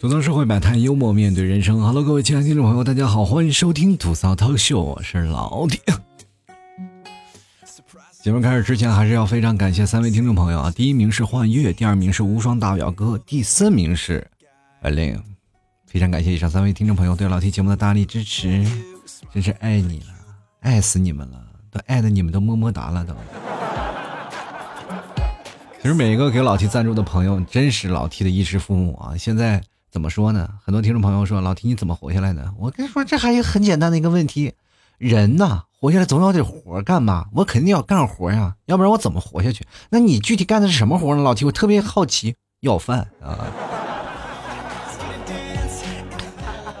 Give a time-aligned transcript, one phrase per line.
[0.00, 1.80] 吐槽社会百态，幽默面对人生。
[1.80, 5.80] Hello，各位亲爱的听众朋友，大家好，欢迎收听吐槽涛秀，我是老铁。
[8.24, 10.72] 节目开始之前，还是要非常感谢三位听众朋友啊！
[10.72, 14.26] 第一名是幻月，第二名是无双大表哥，第三名是
[14.80, 15.16] 阿令。
[15.86, 18.66] 非常感谢以上三位听众朋友对老 T 节目的大力支持，
[19.32, 20.06] 真是爱你了，
[20.58, 21.40] 爱死你们了，
[21.70, 23.14] 都爱的你们都么么哒了都。
[25.82, 29.16] 其实每一个给老 T 赞助的朋友，真是老 T 的衣食父母啊！
[29.18, 29.60] 现在
[29.90, 30.48] 怎么说呢？
[30.62, 32.54] 很多听众朋友说老 T 你怎么活下来的？
[32.56, 34.52] 我跟你说，这还有很简单的一个问题，
[34.98, 35.64] 人呐。
[35.80, 39.66] 活下来总要得活干吧，我肯定要干活呀，要不然我怎么活下去？
[39.90, 41.22] 那你具体干的是什么活呢？
[41.24, 43.44] 老提，我特别好奇，要饭啊！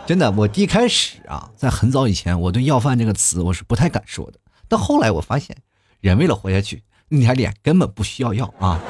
[0.06, 5.56] 真的，我一开始啊，在很早以前，我对要饭这个词我是不太敢说的，但后来我发现，
[6.00, 8.80] 人为了活下去，你还脸根本不需要要啊。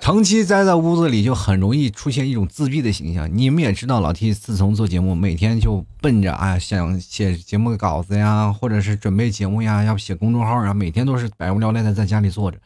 [0.00, 3.30] 长期待在屋子里，就很容易出现一种自闭的形象。
[3.32, 12.58] 你们也知道，老 T 自从做节目，每天就奔着啊，想写节目稿子呀，或者是准备节目呀，要不写公众号啊，每天都是百无聊赖的在家里坐着。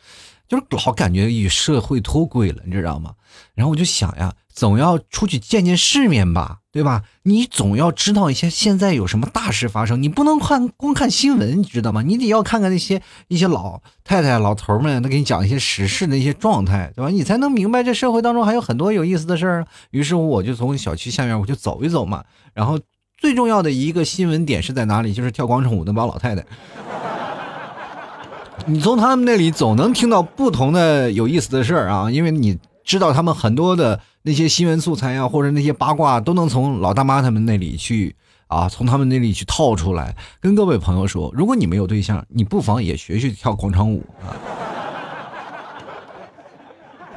[0.49, 3.13] 就是老感觉与社会脱轨了，你知道吗？
[3.55, 7.03] 然后我就想呀，总要出去见见世面吧，对吧？
[7.25, 12.03] 你总要知道一些现在有什么大事发生，你不能看光看新闻，你知道吗？
[12.03, 17.11] 你得要看看那些一些老太太、老头们，他给你讲一些时事的一些状态，对吧？
[17.11, 19.67] 你才能明白这社会当中还有很多有意思的事儿。
[19.91, 22.23] 于是，我就从小区下面我就走一走嘛。
[22.53, 22.79] 然后
[23.19, 25.13] 最重要的一个新闻点是在哪里？
[25.13, 26.45] 就是跳广场舞那帮老太太。
[28.67, 40.17] 你从他们那里总能听到不同的有意思的事儿啊，因为你知道他们很多的那些新闻素材呀，或者那些八卦都能从老大妈他们那里去啊，从他们那里去套出来。
[40.41, 44.33] 跟各位朋友说，如果你没有对象，你不妨也学学跳广场舞啊，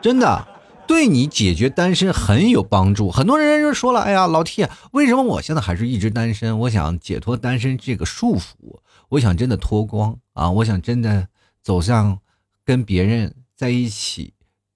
[0.02, 0.48] 真的
[0.86, 3.10] 对你解决单身很有帮助。
[3.10, 6.60] 很多人就说了，哎呀，老 T，为什么我现在还是一直单身？
[6.60, 8.80] 我想解脱单身这个束缚，
[9.10, 11.30] 我想真的脱光啊，我想真的。
[11.64, 12.20] 走向
[12.64, 14.34] 跟别人在一起，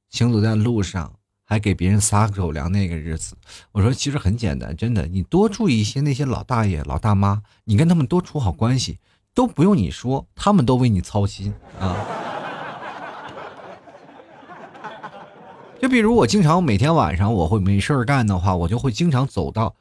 [0.10, 1.14] 行走在路上，
[1.52, 3.36] 还给别人撒狗粮那个日子，
[3.74, 9.00] 我说其实很简单，真的，你多注意一些那些老大爷、老大妈，你跟他们多处好关系，
[9.36, 11.94] 都不用你说，他们都为你操心啊。
[15.82, 19.76] 就比如我经常每天晚上我会没事儿干的话，我就会经常走到。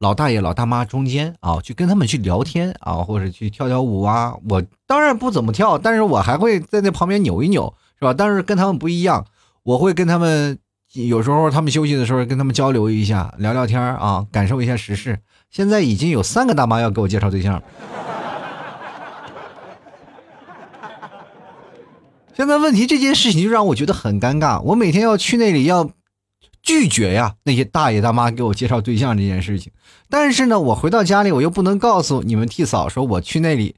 [0.00, 4.34] 老大爷、老大妈中间啊，去跟他们去聊天啊，或者去跳跳舞啊。
[4.48, 8.12] 我当然不怎么跳，但是我还会在那旁边扭一扭，是吧？
[8.12, 9.24] 但是跟他们不一样，
[9.62, 10.58] 我会跟他们
[10.92, 15.18] 有时候他们休息的时候跟他们交流一下，聊聊天啊，感受一下时事。
[15.50, 17.62] 现在已经有三个大妈要给我介绍对象，
[22.34, 24.60] 现在问题这件事情就让我觉得很尴尬。
[24.60, 25.90] 我每天要去那里要。
[26.64, 29.72] 拒绝呀，那些大爷大妈给我介绍对象这件事情。
[30.08, 33.74] 但是呢，我回到家里，我又不能告诉你们替嫂说我去那里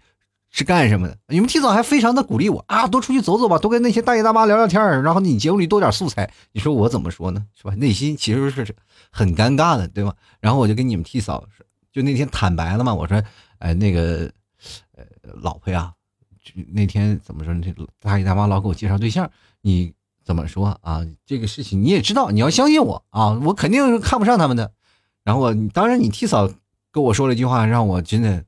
[0.57, 1.19] 是干什么的。
[1.27, 6.33] 你们替嫂还非常的鼓励我啊，多出去走走吧，多跟那些大爷大妈聊聊天然后你节目里多点素材。
[6.53, 7.45] 你说我怎么说呢？
[7.57, 7.75] 是吧？
[7.75, 8.65] 内心其实是
[9.11, 10.15] 很尴尬的，对吧？
[10.41, 11.45] 然后我就跟你们替嫂
[11.93, 13.21] 就那天坦白了嘛，我说，
[13.59, 14.31] 哎，那个，
[14.97, 15.05] 呃，
[15.43, 15.93] 老婆呀，
[16.73, 17.53] 那天怎么说？
[17.55, 19.93] 这大爷大妈老给我介绍对象，你。
[20.27, 21.05] 怎么说啊？
[21.27, 23.39] 这个事情你也知道，你要相信我啊！
[23.45, 24.73] 我肯定是看不上他们的。
[25.23, 26.49] 然后我当然，你替嫂
[26.91, 28.43] 跟我说了一句话，让我真的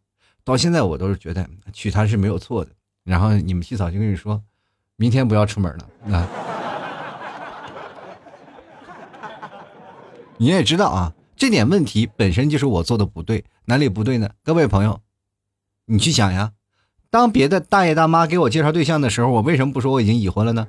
[0.46, 2.70] 到现在我都是觉得娶她是没有错的。
[3.02, 4.40] 然后你们替嫂就跟你说，
[4.94, 6.28] 明天不要出门了啊！
[10.36, 14.30] 你也知道啊，这点问题本身就是我做的不对，哪里不对呢？
[14.44, 15.00] 各位朋友，
[15.86, 16.52] 你去想呀，
[17.10, 20.68] 当别的大爷大妈给我介绍对象的时候，我为什么不说我已经已婚了呢？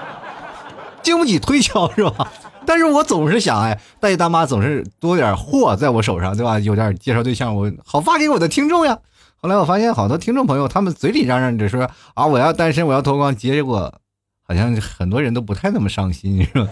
[1.02, 2.30] 经不起推敲是吧？
[2.66, 6.58] 但是我总是想，哎，大爷大妈总是多点货在我手上，对吧？
[6.58, 8.98] 有点介绍对象，我好发给我的听众呀。
[9.36, 14.00] 后来我发现好多听众朋友，他们嘴里嚷嚷着说啊，我要单身，我要脱光，结果
[14.42, 16.68] 好像很多人都不太那么上心，是吧？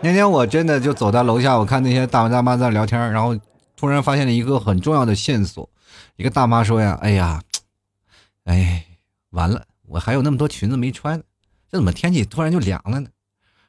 [0.00, 3.36] 那天我真的就走到楼下，我看那些大爷大妈在聊天，然后
[3.76, 5.68] 突然发现了一个很重要的线索。
[6.16, 7.40] 一个大妈说呀：“哎呀，
[8.44, 8.84] 哎，
[9.30, 11.20] 完了，我还有那么多裙子没穿。”
[11.70, 13.08] 这怎么天气突然就凉了呢？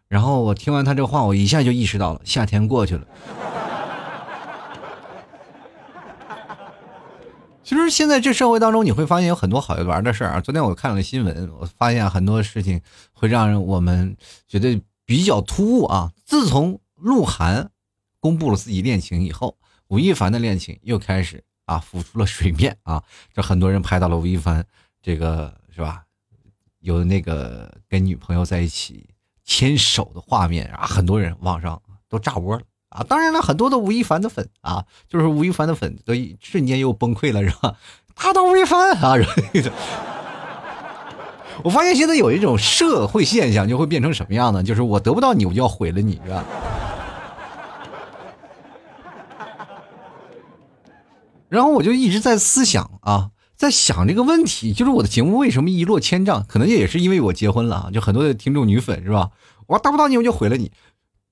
[0.10, 3.06] 然后我听完他这话，我一下就意识到了，夏天过去了。
[7.64, 10.42] 其实现在这社会当中，你会发现有很多好玩的事儿啊。
[10.42, 12.82] 昨天我看了新闻，我发现很多事情
[13.14, 14.18] 会让我们
[14.48, 16.12] 觉得比较突兀啊。
[16.26, 17.70] 自从鹿晗
[18.20, 19.56] 公布了自己恋情以后，
[19.90, 23.04] 吴亦凡的恋情又开始啊浮出了水面啊。
[23.32, 24.66] 这很多人拍到了吴亦凡，
[25.04, 26.04] 这个是吧？
[26.80, 29.08] 有那个跟女朋友在一起
[29.50, 33.04] 牵手的画面啊，很多人网上都炸窝了啊！
[33.10, 37.74] 当然了，很多的吴亦凡的粉啊，就是吴亦凡的粉都瞬间又崩溃了，是吧？
[38.14, 39.16] 打倒吴亦凡啊！
[41.64, 44.62] 我发现现在有一种社会现象，就会变成什么样呢？
[44.62, 46.46] 就是我得不到你，我就要毁了你，是吧？
[51.50, 53.32] 然后我就一直在思想啊。
[53.60, 56.46] 在想这个问题，就是我的节目为什么一落千丈？
[56.48, 59.32] 可能也是因为我结婚了，就很多的听众女粉是吧？
[59.68, 60.72] 我达不到你，我就毁了你。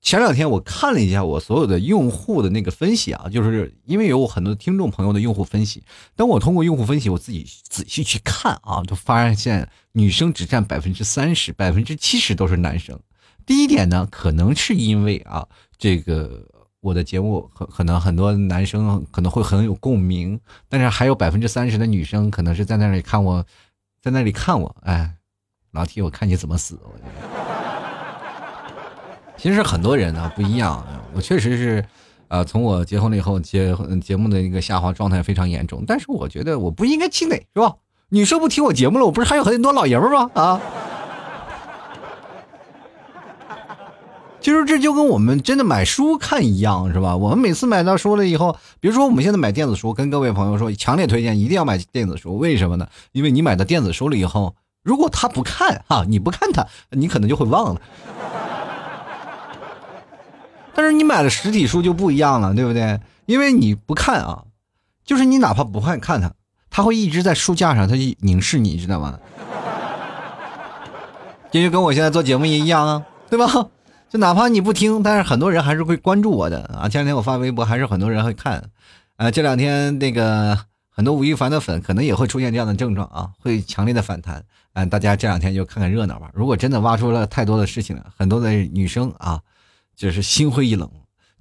[0.02, 5.82] 前两天我看了一下我所有的用户的那个分析啊，就是因为有很多听众朋友的用户分析，
[6.14, 13.00] 当我通过用户分析，我自己仔细去看啊，就发现女生只占百分之三十，百分之七十都是男生。
[13.46, 15.48] 第一点呢，可能是因为啊，
[15.78, 16.46] 这个。
[16.88, 23.44] 我的节目可可能很多男生可能会很有共鸣，但是还有百分之三十的女生可能是在那里看我，
[24.02, 25.12] 在那里看我，哎，
[25.72, 26.78] 老铁我看你怎么死。
[26.82, 27.10] 我觉得
[29.36, 30.82] 其实很多人呢不一样，
[31.12, 31.84] 我确实是，
[32.28, 37.76] 呃，从我结婚了以后，节节目的一个下滑状态非常严重，但是我觉得我不应该气馁，是吧？
[38.08, 40.30] 女生不听我节目了，我不是还有很多老爷们吗？
[40.32, 40.60] 啊？
[44.48, 47.14] 其实这就跟我们真的买书看一样，是吧？
[47.14, 52.38] 我们每次买到书了以后，比如说我们现在买电子书，跟各位朋友说，强烈推荐一定要买电子书。
[52.38, 52.88] 为什么呢？
[53.12, 57.80] 因为你买到电子书了以后，如果他不看哈， 你不看他，你可能就会忘了。
[60.74, 62.98] 但是你买了实体书就不一样了，对不对？
[63.26, 64.44] 因为你不看啊，
[65.04, 66.32] 就是你哪怕不看看它，
[66.70, 69.18] 他会一直在书架上，他凝视你，知道吗？
[71.50, 73.66] 这就跟我现在做节目也一样啊，对吧？
[74.10, 76.88] 就哪怕你不听，但是很多人还是会关注我的啊！
[76.88, 78.70] 前两天我发微博，还是很多人会看。
[79.16, 80.58] 啊，这两天那个
[80.88, 84.42] 很多吴亦凡的粉可能也会出现这样的症状啊，会强烈的反弹。
[84.72, 86.30] 嗯，大家这两天就看看热闹吧。
[86.32, 89.42] 如果真的挖出了太多的事情了，很多的女生啊，
[89.94, 90.90] 就是心灰意冷。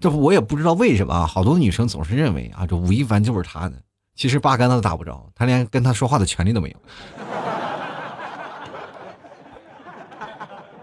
[0.02, 3.76] 这我也不知道为什么啊，好多女生总是认为啊，这吴亦凡就是他的，
[4.14, 6.76] 其实八竿子都打不着，他连跟他说话的权利都没有。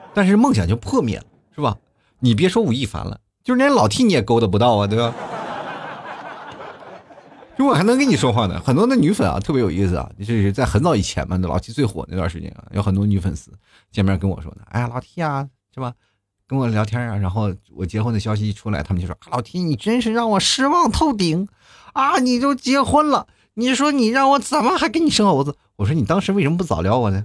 [0.15, 1.25] 但是梦想就破灭了。
[1.55, 1.77] 是吧？
[2.21, 5.15] 你别说吴亦凡了，就是连老 T 你也勾搭不到啊，对吧？
[7.57, 8.61] 就我还能跟你说话呢。
[8.65, 13.53] 很多的女粉啊，特别有意思啊，就是在很早以前嘛，老 T 最火那段时间啊，有很多女粉丝
[13.93, 15.93] 见面跟我说呢，哎呀，老 T 啊，是吧？
[16.47, 21.49] 跟我聊天啊，然后我结婚的消息一出来，他们就说，老 T 你真是让我失望透顶
[21.95, 22.19] 啊！
[22.19, 25.57] 你都结婚了，你说你让我怎么还给你生猴子？
[25.77, 27.25] 我说你当时为什么不早撩我呢？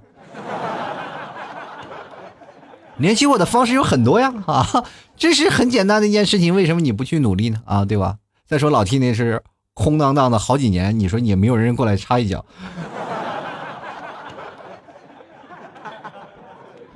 [3.00, 4.86] 联系我的方式有很多呀，啊，
[5.18, 7.62] 这是很简单的一件事情，为什么你不去努力呢？
[7.66, 8.18] 啊，对吧？
[8.46, 9.42] 再说老 T 那是
[9.74, 12.46] 空荡荡的好几年，你说也没有人过来插一脚。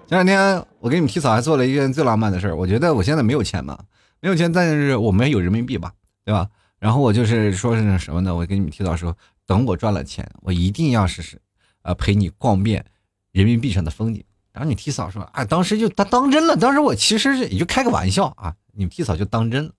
[0.05, 3.79] 前两天我给你们提嫂还做了一件最浪漫的事儿，我觉得我现在没有钱嘛，
[4.19, 5.93] 没有钱，但是我们有人民币吧，
[6.25, 6.47] 对吧？
[6.79, 8.35] 然后我就是说是什么呢？
[8.35, 9.15] 我给你们提嫂说，
[9.47, 11.39] 等我赚了钱，我一定要试试，
[11.83, 12.85] 呃，陪你逛遍
[13.31, 14.21] 人民币上的风景。
[14.53, 16.55] 然后你替嫂说啊，当时就他当真了。
[16.55, 19.71] 当时我其实也就开个玩笑啊，你们替嫂就当真。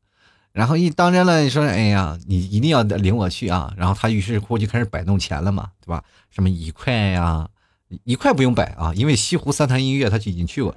[0.53, 3.73] 然后一当真了，你说哎呀，你一定要领我去啊。
[3.77, 6.03] 然后他于是乎就开始摆弄钱了嘛，对吧？
[6.31, 7.49] 什么一块呀，
[8.05, 10.75] 一块不用摆啊，因为西湖三潭印月他就已经去过，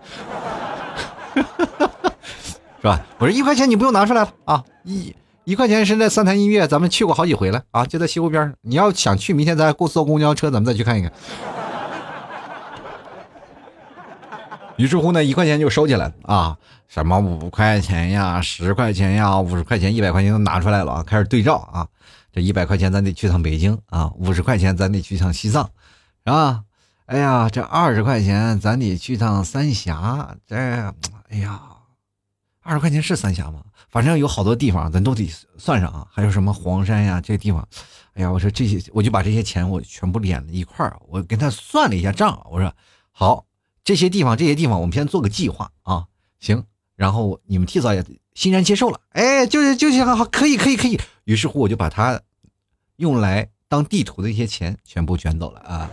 [2.81, 3.05] 是吧？
[3.17, 11.11] 我说一块钱你不用拿出来了啊，一一块钱是在三潭印月，咱们去过好几回了啊，就在西湖边你要想去，明天咱过坐公交车，咱们再去看一看。
[14.77, 16.57] 于是乎呢，一块钱就收起来啊！
[16.87, 21.03] 什么五块钱呀、十块钱呀、五十块钱、一百块钱都拿出来了啊！
[21.03, 21.87] 开始对照啊！
[22.31, 25.69] 这一百块钱咱得去趟北京啊，五十块钱咱得去趟西藏，
[26.25, 26.63] 是吧？
[27.07, 31.59] 哎呀，这二十块钱咱得去趟三峡，这哎呀，
[32.61, 33.63] 二十块钱是三峡吗？
[33.89, 36.07] 反正有好多地方咱都得算上啊！
[36.11, 37.67] 还有什么黄山呀这地方，
[38.13, 42.71] 哎呀，我说这些我就把这些钱我全部连了一块儿，我跟他算了一下账，我说
[43.11, 43.46] 好。
[43.87, 46.07] 这些地方，这些地方，我们先做个计划啊，
[46.41, 46.65] 行。
[46.97, 48.03] 然后你们替嫂也
[48.33, 50.99] 欣然接受了，哎，就是就行，好，可以，可以，可以。
[51.23, 52.19] 于是乎，我就把他
[52.97, 55.89] 用来当地图的一些钱全部卷走了啊。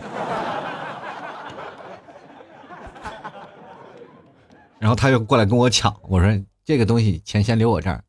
[4.80, 8.02] 然后他又过来跟我抢，我说这个东西钱先留我这儿，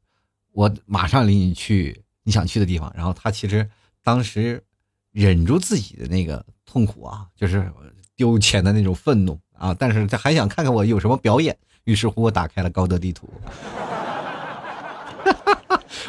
[0.51, 2.91] 我马上领你去你想去的地方。
[2.95, 3.69] 然后他其实
[4.01, 4.63] 当时
[5.11, 7.71] 忍住自己的那个痛苦啊，就是
[8.15, 9.39] 丢钱的那种愤怒。
[9.57, 9.73] 啊！
[9.79, 11.55] 但是他还想看看我有什么表演，
[11.85, 13.29] 于是乎我打开了高德地图。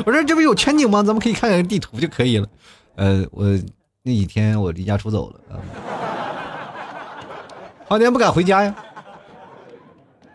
[0.04, 1.00] 我说这不有全景吗？
[1.04, 2.48] 咱们可以看看地图就可以了。
[2.96, 3.46] 呃，我
[4.02, 5.38] 那几天我离家出走了。
[7.88, 8.74] 好几天不敢回家呀。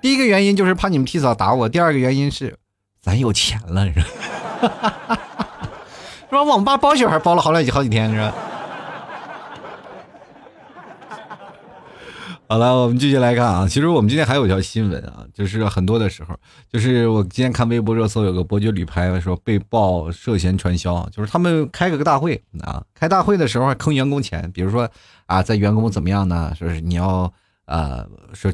[0.02, 2.56] 第一个原因就是怕你们替嫂打我，第二个原因是
[3.02, 4.06] 咱有钱了，是吧？
[6.30, 6.44] 是吧？
[6.44, 8.34] 网吧包宿还包了好几好几天，是吧？
[12.52, 13.66] 好了，我们继续来看啊。
[13.66, 16.38] 其实我们今天还有一条新闻啊，就是很多的时候，
[16.70, 24.92] 就是我今天看微博热搜，有个伯爵旅拍说被曝涉嫌传销，就是他们开个个大会啊，开大会的时候还坑员工钱，比如说
[25.28, 26.54] 啊，在员工怎么样呢？
[26.60, 27.32] 说是你要
[27.68, 28.52] 呃说。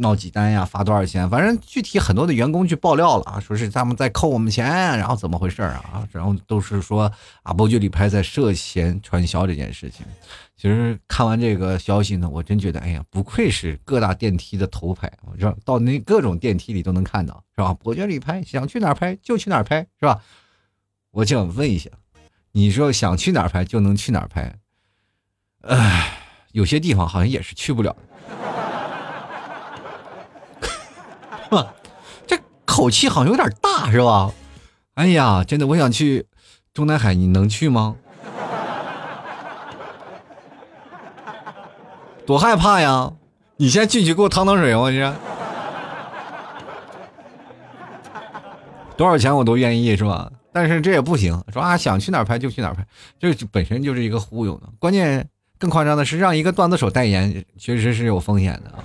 [0.00, 0.64] 闹几单呀？
[0.64, 1.28] 罚多少钱？
[1.28, 4.64] 反正具体很多的员工去爆料了啊，说是他们在扣我们钱，
[4.96, 6.06] 然后怎么回事啊？
[6.12, 7.10] 然后都是说
[7.42, 10.06] 啊，伯爵旅拍在涉嫌传销这件事情。
[10.60, 17.72] 其实看完这个消息呢，我真觉得，哎呀，不愧是各大电梯的头牌，我知道到那各种电梯里都能看到，是吧？
[17.74, 20.20] 伯爵旅拍想去哪儿拍就去哪儿拍，是吧？
[21.12, 21.88] 我想问一下，
[22.50, 24.58] 你说想去哪儿拍就能去哪儿拍？
[25.60, 26.18] 唉，
[26.50, 27.96] 有些地方好像也是去不了。
[32.26, 34.34] 这口气好像有点大，是吧？
[34.94, 36.26] 哎呀，真的，我想去
[36.74, 37.94] 中南海，你能去吗？
[42.28, 43.10] 多害怕呀！
[43.56, 45.10] 你先进去给我趟趟水，我去。
[48.98, 50.30] 多少钱我都愿意，是吧？
[50.52, 52.84] 但是这也不行，说啊，想去哪儿拍就去哪儿拍，
[53.18, 54.68] 这本身就是一个忽悠的。
[54.78, 55.26] 关键
[55.58, 58.84] 更夸张的是，让一个段子手代言，确实是有风险的啊。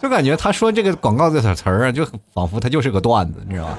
[0.00, 3.76] 就感觉他说这个广告这词儿啊，就仿佛他就是个段子，你知道吧？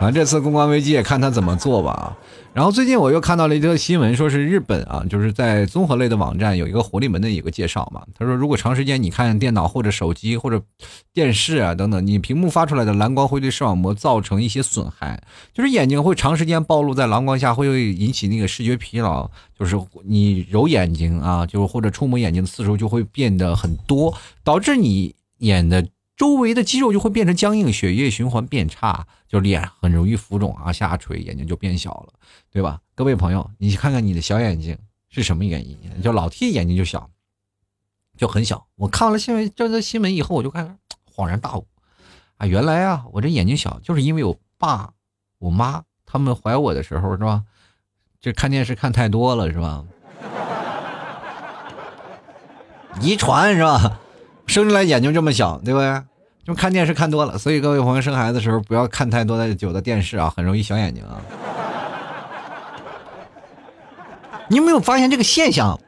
[0.00, 2.16] 反正这次公关危机也看他怎么做吧。
[2.54, 8.02] 然后最近我又看到了一个新闻，说是日本啊，就是在综合类的网站有一个活力门的一个介绍嘛。
[8.18, 10.60] 他说，如果长时间你看电脑或者手机或者
[11.12, 25.86] 电视啊等等，你屏幕发出来的蓝光会对视网膜造成一些损害，就是眼睛会长时间暴露在蓝光下，会引起那个视觉疲劳，就是你揉眼睛啊，就是或者触摸眼睛的次数就会变得很多，导致你眼的。
[26.20, 32.12] 周围的肌肉就会变成僵硬，血液循环变差，就脸很容易浮肿啊，下垂，眼睛就变小了，
[32.52, 32.82] 对吧？
[32.94, 34.76] 各位朋友，你看看你的小眼睛
[35.08, 35.78] 是什么原因？
[36.02, 37.08] 就老替眼睛就小，
[38.18, 38.66] 就很小。
[38.76, 40.76] 我看了新闻，这则新闻以后，我就看
[41.10, 41.66] 恍然大悟
[42.36, 44.92] 啊，原来啊，我这眼睛小，就是因为我爸、
[45.38, 47.44] 我妈他们怀我的时候是吧？
[48.20, 49.86] 这看电视看太多了是吧？
[53.00, 53.98] 遗传是吧？
[54.46, 56.02] 生出来眼睛这么小，对不对？
[56.44, 61.20] 就看电视看多了，所以各位朋友生孩子的时候不要看太多的久的电视啊，很容易小眼睛啊。
[64.48, 65.78] 你有没有发现这个现象？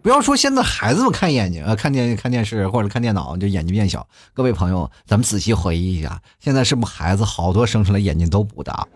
[0.00, 4.06] 不要说现在孩子们看眼睛啊，看电看电视或者看电脑就眼睛变小。
[4.32, 8.86] 各位朋友，咱们仔细回忆一下，现在是不是孩子好多生出来眼睛都不大？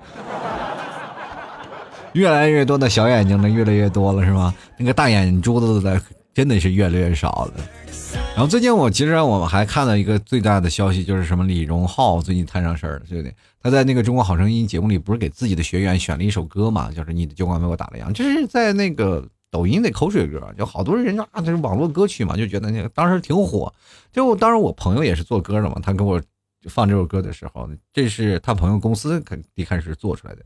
[2.14, 4.54] 越来越多的小眼睛呢，越来越多了，是吗？
[4.76, 6.00] 那个大眼珠子的
[6.34, 7.54] 真的是越来越少了。
[8.34, 13.34] 然后最近我其实我们还看到一个最大的消息，就是什么李荣浩最近摊上事儿了，对不对？
[13.60, 23.72] 他在那个《中国好声音》节目里不是给自己的学员选了一首歌嘛，就是你的酒馆为我打了烊，这是在那个抖音的口水歌，就好多人啊，这是网络歌曲嘛，就觉得那个当时挺火。
[24.10, 26.20] 就当时我朋友也是做歌的嘛，他给我
[26.68, 30.42] 放这首歌的时候，这是他朋友公司肯一开始做出来的。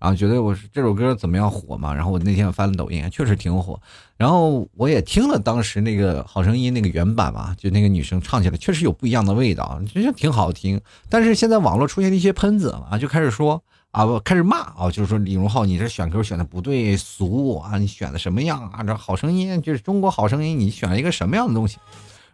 [0.00, 1.92] 然后觉得我是这首歌怎么样火嘛？
[1.92, 3.80] 然后我那天我翻了抖音，确实挺火。
[4.16, 10.80] 然后我也听了当时那个好声音那个原版嘛，就那个女生唱起来确实有不一样的味道，其实挺好听。
[11.08, 18.84] 但是现在网络出现了一些喷子啊，就开始说啊，开始骂啊，就是说李荣浩你这选歌选的不对俗啊，你选的什么样啊？
[18.84, 21.78] 这好声音就是中国好声音，你选了一个什么样的东西？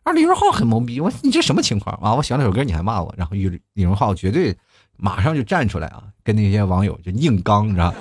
[0.02, 2.14] 啊，李荣浩很懵逼，我你这什么情况啊？
[2.14, 3.14] 我选了首歌你还骂我？
[3.16, 4.54] 然后李李荣浩绝对。
[4.96, 7.92] 马上就站出来啊，跟那些网友就硬刚，你知道？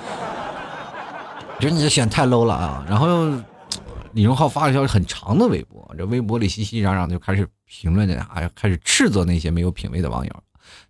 [1.59, 2.85] 觉 得你这选太 low 了啊！
[2.87, 3.29] 然后
[4.13, 10.43] 李荣浩发了一条很长的微博，这微博里熙熙攘攘就开始评论的啊，开始斥责那些没有品位的网友。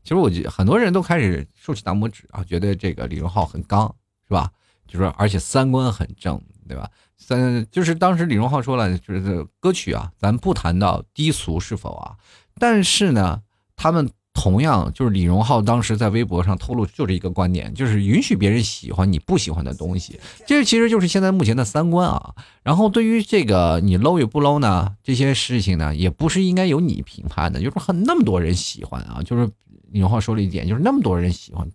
[0.03, 3.93] 其实我觉得很多人都开始竖起大拇指啊，觉得这个李荣浩很刚，
[4.27, 4.51] 是吧？
[4.87, 6.87] 就说而且三观很正，对吧？
[7.17, 12.15] 三就是当时李荣浩说了，就是歌曲啊，咱不谈到低俗是否啊，
[12.59, 13.41] 但是呢，
[13.75, 14.07] 他们。
[14.33, 22.33] 同样，就是李荣浩当时在微博上透露，就是一个观点，就是允许别人喜欢你不喜欢的东西，这其实就是现在目前的三观啊。
[22.63, 29.49] 然后对于这个你 low 与不 low 呢，这些事情呢，也不是应该由你评判的，就是很那么多人喜欢啊，就是
[29.91, 31.67] 李荣浩说了一点，就是那么多人喜欢。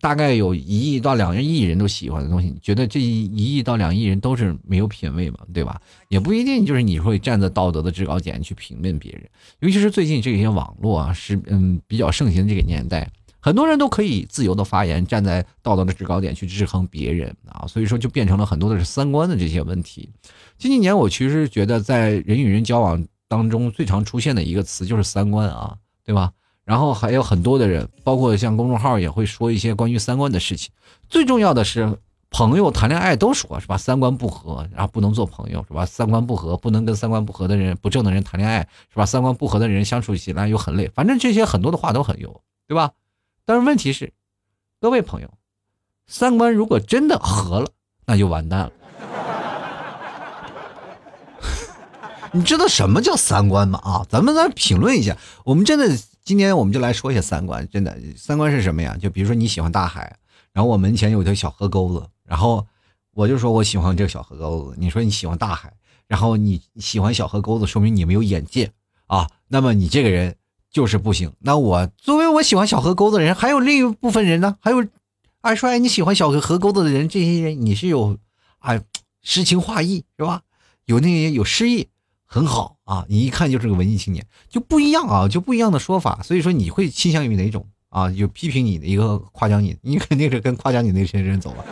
[0.00, 5.38] 大概有一亿到两亿人都喜欢的东西，你觉得这一亿到两亿人都是没有品位吗？
[5.52, 5.80] 对吧？
[6.08, 9.22] 也不一定，就是你会站在道德的制高点去评论别人。
[9.60, 13.06] 尤其是最近这些网络啊，是嗯比较盛行的这个年代
[13.40, 20.08] 很多人都可以自由的发言，站在道德的制高点去制衡别人啊，所以说就变成了很多的是三观的这些问题。
[20.58, 26.32] 近几年，我其实觉得在人与人交往当中最常出现的一个词就是三观啊，对吧？
[26.70, 30.70] 然后还有很多的人，包括像公众号也会说一些关于三观的事情。
[31.08, 31.98] 最重要的是，
[32.30, 33.76] 朋友谈恋爱都说是吧？
[33.76, 35.84] 三观不合，然后不能做朋友是吧？
[35.84, 39.04] 三观不合，不能跟三观不合的人、不正的人谈恋爱是吧？
[39.04, 40.88] 三观不合的人相处起来又很累。
[40.94, 42.92] 反正这些很多的话都很有，对吧？
[43.44, 44.12] 但是问题是，
[44.80, 45.28] 各位朋友，
[46.06, 47.66] 三观如果真的合了，
[48.06, 48.70] 那就完蛋了。
[52.30, 53.80] 你知道什么叫三观吗？
[53.82, 55.16] 啊，咱们来评论一下。
[55.44, 55.98] 我们真的
[56.30, 57.68] 今天我们就来说一下三观。
[57.68, 58.96] 真的，三观是什么呀？
[58.96, 60.16] 就比如说你喜欢大海，
[60.52, 62.64] 然后我门前有条小河沟子，然后
[63.14, 64.76] 我就说我喜欢这个小河沟子。
[64.78, 65.72] 你说你喜欢大海，
[66.06, 68.70] 然后你喜欢小河沟子，说明你没有眼界
[69.08, 69.28] 啊。
[69.48, 70.36] 那么你这个人
[70.70, 71.32] 就是不行。
[71.40, 74.56] 那我作为我喜欢小河沟子的人，还有另一部分人呢？
[74.60, 74.86] 还有
[75.40, 78.16] 二帅，你喜欢小河沟子的人，这些人你是有
[78.60, 78.80] 啊
[79.20, 80.42] 诗情画意是吧？
[80.84, 81.88] 有那些有诗意。
[82.32, 86.20] 很好啊，你一看就是个文艺青年，就不一样啊，就不一样的说法。
[86.22, 88.08] 所以说你会倾向于哪种啊？
[88.08, 91.64] 就批评你的一个夸奖你，你肯定是跟夸奖你那些人走了。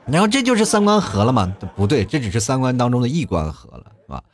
[0.08, 1.54] 然后这就是三观合了吗？
[1.76, 4.24] 不对，这只是三观当中的一观合了，是吧？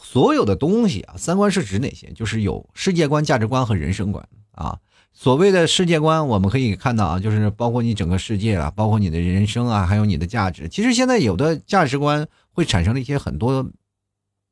[0.00, 2.10] 所有的东西啊，三观是指哪些？
[2.14, 4.78] 就是有世界观、价值观和人生观啊。
[5.12, 10.66] 所谓的世界观，我们可以看到啊，就是包括你整个世界啊，包括你的人生啊，还有你的价值。
[10.66, 12.26] 其实现在有的价值观。
[12.56, 13.70] 会产生了一些很多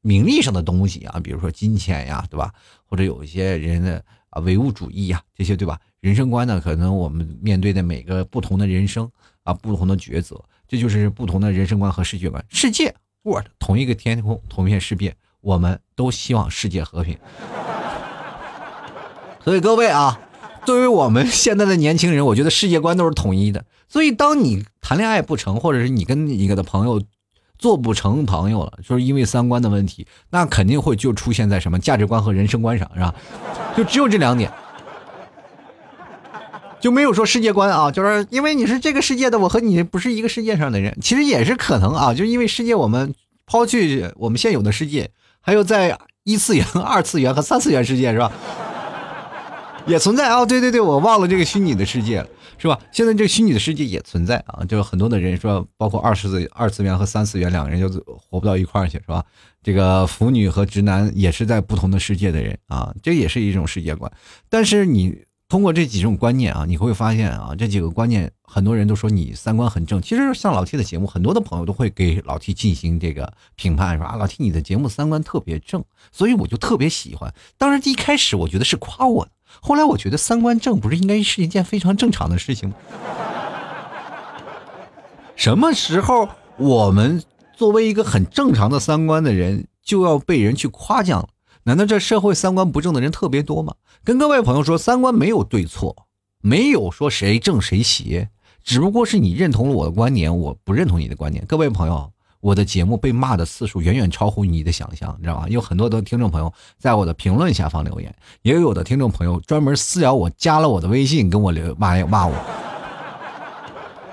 [0.03, 2.53] 名利上的东西啊，比如说金钱呀，对吧？
[2.85, 5.81] 或者有一些人的啊唯物主义呀，这些对吧？
[6.01, 9.11] 人生观呢，可能我们面对的每个不同的人生
[9.45, 12.45] 啊，不同的抉择，这就是不同的人生观和世界观。
[12.51, 17.17] 世界，World，同一个天空，同一片世界，我们都希望世界和平。
[19.43, 20.21] 所以各位啊，
[20.67, 23.65] 作为我们现在的年轻人，我觉得世界观都是统一的。
[23.89, 27.03] 所以当你谈恋爱不成，或者是你跟一个的朋友。
[27.59, 33.15] 做不成朋友了，就是因为三观的问题，那肯定会就出现在什么价值观和人生观上，是吧？
[33.77, 34.51] 就只有这两点，
[36.81, 43.15] 就没有说世界观啊，就是因为你是这个世界的，我和你不是一个世界上的人，其实也是可能啊，就因为世界我们
[43.47, 48.31] 抛去我们现有的世界，还有在一次元、二次元和三次元世界，是吧？
[49.87, 52.27] 也存在啊，对对对，我忘了这个虚拟的世界了。
[52.59, 52.79] 是吧？
[52.93, 59.25] 现在这个虚拟的世界也存在啊，就是很多的人说，包括二次二次元和三次元两个人就活不到一块儿去，是吧？
[59.63, 64.11] 这个腐女和直男也是在不同的世界的人啊，这也是一种世界观。
[64.49, 70.01] 但是你通过这几种观念啊，你会发现啊，这几个观念，很多人都说你三观很正。
[70.03, 77.33] 其实像老 T 的节目，很多的朋友都会给老 T 进行这个评判，说啊，老 T 你的节目三观特别正，所以我就特别喜欢。
[77.57, 79.31] 当然一开始我觉得是夸我的。
[79.61, 82.75] 后来我觉得三观正不是应该是一件非常正常的事情吗？
[85.37, 87.23] 什么时候我们
[87.57, 91.29] 作为一个很正常的三观的人就要被人去夸奖了？
[91.65, 93.75] 难道这社会三观不正的人特别多吗？
[94.05, 96.07] 跟各位朋友说，三观没有对错，
[96.41, 98.29] 没有说谁正谁邪，
[98.63, 101.45] 只不过是你认同了我的观点，我不认同你的观点。
[101.47, 102.14] 各位朋友。
[102.45, 105.49] 我的节目被骂的次数远远超乎你的想象，你知道吗？
[105.49, 112.35] 有很多的听众朋友在我的评论下方留言，也有的听众朋友专门私聊我，加了我的微信跟我留骂骂我。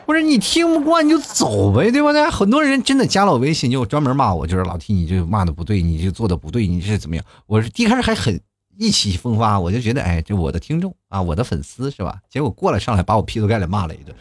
[0.05, 2.29] 不是你听不惯你就走呗，对不对？
[2.29, 7.25] 很多人真的加了我微信就专门骂我，就是老提你这骂的不对，你这做的不对，你是怎么样？
[7.47, 8.39] 我是一开始还很
[8.77, 12.19] 意气风发，我就觉得哎，这我的听众啊，我的粉丝是吧？
[12.29, 14.15] 结果过来上来把我劈头盖脸骂了一顿，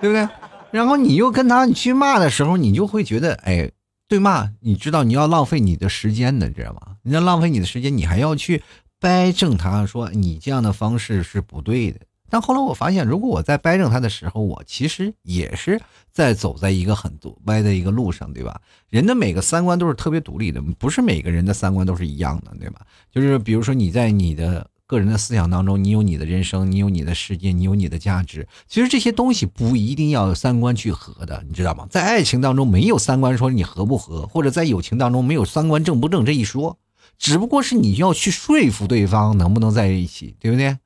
[0.00, 0.26] 对不对？
[0.72, 3.70] 然后你又跟他你去骂的时候，你就会觉得，哎，
[4.08, 6.96] 对骂，你知道你要浪费你的时间的，知道吗？
[7.02, 8.62] 你要浪费你的时间，你还要去
[8.98, 12.00] 掰正他，说你这样的方式是不对的。
[12.30, 15.78] 但后来我发现，如果我在掰正他的时候，我其实也是
[16.10, 17.12] 在走在一个很
[17.44, 18.58] 歪的一个路上，对吧？
[18.88, 22.80] 人的每个三观都是特别独立的，不是每个人的三观都是一样的，对吧？
[23.10, 24.66] 就是比如说你在你的。
[24.92, 28.46] 个人的思想当中，你有你的人生，你有你的世界，你有你的价值。
[28.68, 31.86] 其实这些东西不一定要三观去合的，你知道吗？
[31.90, 36.76] 在爱情当中没有三观说你合不合，或者在友情当中没有三观正不正这一说，
[37.18, 40.76] 只不过是你要去说服对方能不能在一起，对不对？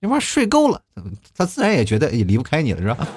[0.00, 0.82] 你妈睡够了，
[1.34, 3.08] 他自然也觉得也离不开你了，是吧？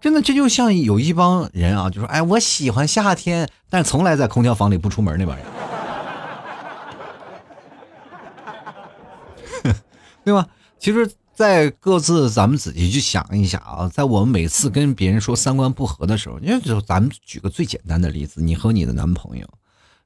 [0.00, 5.44] 真的，这就像有一帮人啊，就说：“哎，我喜欢夏天，但从来在空调房里不出门那帮人，
[10.24, 10.46] 对吧？
[10.78, 19.46] 其实，在各自咱们仔细去想一下啊，在我们每次跟别人说三观不合的时候，因为就咱们举个最简单的例子，你和你的男朋友。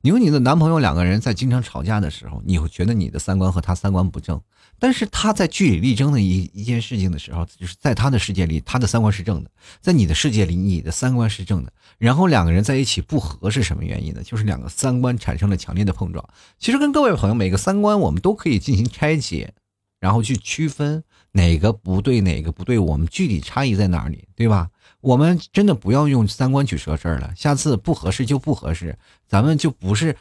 [0.04, 4.40] 你和你的男朋友两个人在经常吵架的时候，你会觉得你的三观和他三观不正，
[4.82, 11.72] 但是他在据理力争的一一件事情的时候，就是在他的世界里，他的三观是正的，在你的世界里，你的三观是正的。
[11.98, 14.20] 然后两个人在一起不合是什么原因呢？
[14.24, 16.28] 就是两个三观产生了强烈的碰撞。
[16.58, 19.54] 其实跟各位朋友，每个三观我们都可以进行拆解，
[20.00, 24.68] 然后去区分哪个不对，哪个不对，我们具体差异在哪里，对吧？
[25.00, 30.16] 我们真的不要用三观去说事儿了，下次不合适就不合适，咱们就不是，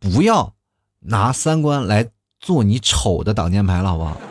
[0.00, 0.52] 不要
[0.98, 4.16] 拿三观来做你丑的挡箭牌了，好不好？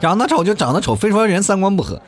[0.00, 2.00] 长得丑就长得丑，非说人三观不合，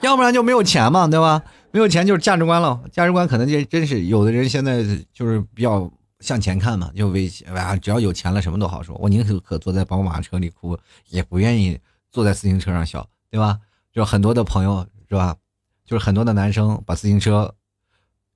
[0.00, 1.42] 要不然就没有钱嘛，对吧？
[1.70, 5.88] 没有钱就是价值观了，价值观可能就真是有的人现在就是比较。
[6.22, 8.96] 向前看嘛，就为啊，只要有钱了，什么都好说。
[9.00, 11.76] 我宁可可坐在宝马车里哭，也不愿意
[12.12, 13.58] 坐在自行车上笑，对吧？
[13.92, 15.34] 就很多的朋友是吧？
[15.84, 17.52] 就是很多的男生把自行车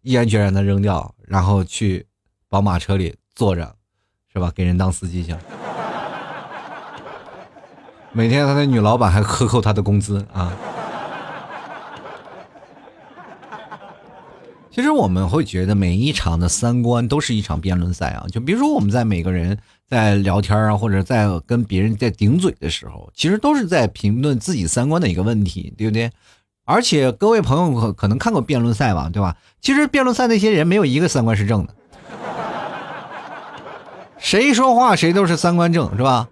[0.07, 2.07] 毅然决然的扔掉，然后去
[2.49, 3.75] 宝马车里坐着，
[4.33, 4.53] 是吧？
[4.55, 5.35] 给人当司机去。
[8.13, 10.57] 每天他的女老板还克扣他的工资啊。
[14.71, 18.27] 其实我们会觉得每一场的三观都是一场辩论赛啊！
[18.31, 26.13] 就比如说我们在每个人在聊天啊，或者在跟别人在顶嘴的时候，其实都是在评论自己三观的一个问题，对不对？
[26.67, 29.39] 而且各位朋友可可能看过辩论赛吧，对吧？
[29.63, 31.75] 其实辩论赛那些人没有一个三观是正的，
[34.19, 36.29] 谁说话谁都是三观正，是吧？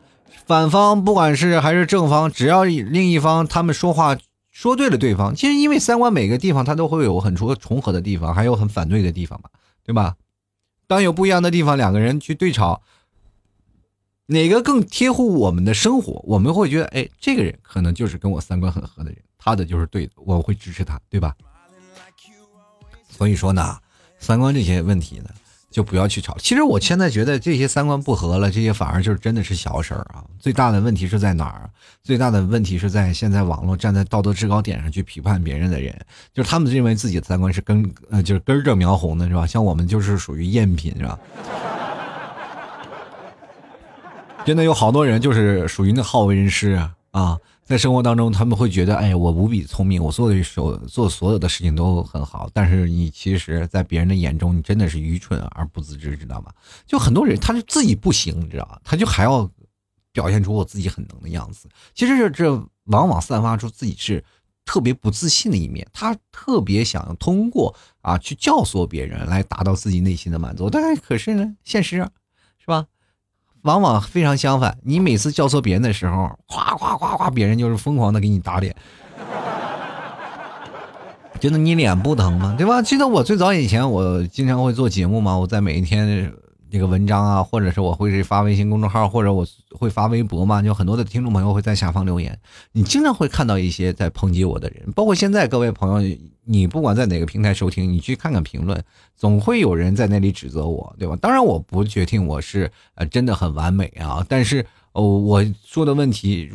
[0.46, 4.18] 反方不管是还是正方，只要另一方他们说话。
[4.50, 9.50] 说对了，对方其实因为三观每个地方它都会有很重重合的地方，还有很反对的地方嘛，
[9.84, 10.14] 对吧？
[10.86, 12.80] 当有不一样的地方，两个人去对吵，
[14.26, 21.34] 哪个更贴乎我们的生活，我们会觉得，哎，这个人可能就是跟我三观很合的人，他的就是对的，我会支持他，对吧？
[23.10, 23.76] 所以说呢，
[24.18, 25.28] 三观这些问题呢。
[25.74, 26.36] 就不要去吵。
[26.38, 30.22] 其实我现在觉得这些三观不合了，这些反而就是真的是小事儿啊。
[30.38, 31.68] 最大的问题是在哪儿？
[32.00, 35.92] 最大的问题是在现在网络站在道德制高点上去批判别人的人，
[36.32, 39.44] 就是他们认为自己的三观是根呃就是根正苗红的，是吧？
[39.44, 41.18] 像我们就是属于赝品，是吧？
[44.46, 46.80] 真的有好多人就是属于那好为人师
[47.10, 47.36] 啊。
[47.64, 52.50] 在生活当中，他们会觉得，哎，我无比聪明，我做的所做所有的事情都很好。
[52.52, 56.52] 但是你其实，在别人的眼中，你真的是愚蠢而不自知，知道吗？
[56.86, 58.78] 就很多人，他是自己不行，你知道吧？
[58.84, 59.50] 他就还要
[60.12, 61.66] 表现出我自己很能的样子。
[61.94, 64.22] 其实这这往往散发出自己是
[64.66, 65.88] 特别不自信的一面。
[65.90, 70.68] 他特别想通过啊去教唆别人来达到自己内心的满足。
[70.68, 71.96] 但是可是呢，现实
[72.58, 72.86] 是吧？
[73.64, 78.74] 往往非常相反，你每次教唆别人的时候，夸夸夸夸，别人就是疯狂的给你打脸，
[81.38, 82.54] 觉得你脸不疼吗？
[82.56, 82.80] 对吧？
[82.80, 86.32] 记得我最早以前，我经常会做节目嘛，我在每一天。
[86.70, 89.46] 这个文章啊，或者是我会发微信公众号，或者我
[89.78, 92.36] 会发微博嘛，就很多的听众朋友会在下方留言，
[92.72, 101.16] 你经常会看到一些在抨击我的人，包括现在各位朋友，你不管在哪个平台收听，你去看看评论，总会有人在那里指责我，对吧？
[101.16, 106.52] 当然我不决定我是呃真的很完美啊，但是哦我说的问题。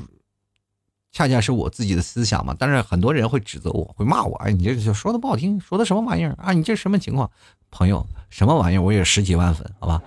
[1.11, 4.35] 恰恰是我自己的思想嘛，但是很多人会指责我，会骂我。
[4.37, 6.53] 哎，你这说的不好听，说的什么玩意儿啊？
[6.53, 7.31] 你这什么情况？
[7.71, 8.81] 朋友，什么玩意儿？
[8.81, 10.03] 我也十几万粉，好吧。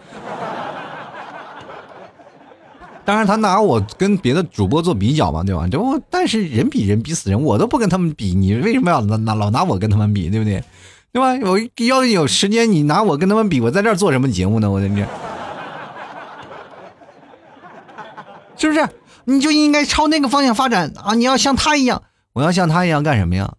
[3.05, 5.67] 当然，他拿我跟别的主播做比较嘛，对吧？
[5.67, 10.63] 就但是人比人比死人，我都不跟他们比，你为什么要拿拿老拿我跟他们比，对不对？
[11.13, 11.35] 对吧？
[11.51, 14.71] 我要有时间，你拿我跟他们比，我在这做什么节目呢？
[14.71, 14.95] 我在这，
[18.57, 18.89] 是不是？
[19.25, 21.15] 你就应该朝那个方向发展啊！
[21.15, 23.53] 你要像他一样，我要像他一样干什么呀？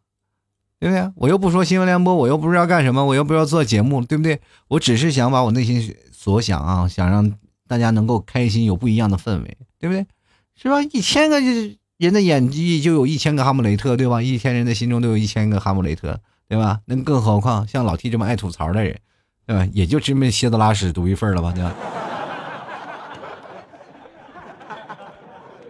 [0.79, 1.10] 对不对？
[1.15, 4.41] 我又不说新闻联播，我又不知道干什么，我又不要做节目，对不对？
[4.69, 7.32] 我只是想把我内心所想啊，想让
[7.67, 10.06] 大家能够开心，有不一样的氛围，对不对？
[10.56, 10.82] 是吧？
[10.82, 11.39] 一千个
[11.97, 14.21] 人的演技就有一千个哈姆雷特，对吧？
[14.21, 16.80] 一千人的心中都有一千个哈姆雷特，对吧？
[16.86, 18.99] 那更何况像老 T 这么爱吐槽的人，
[19.47, 19.67] 对吧？
[19.73, 21.76] 也就这么蝎子拉屎独一份了吧，对吧？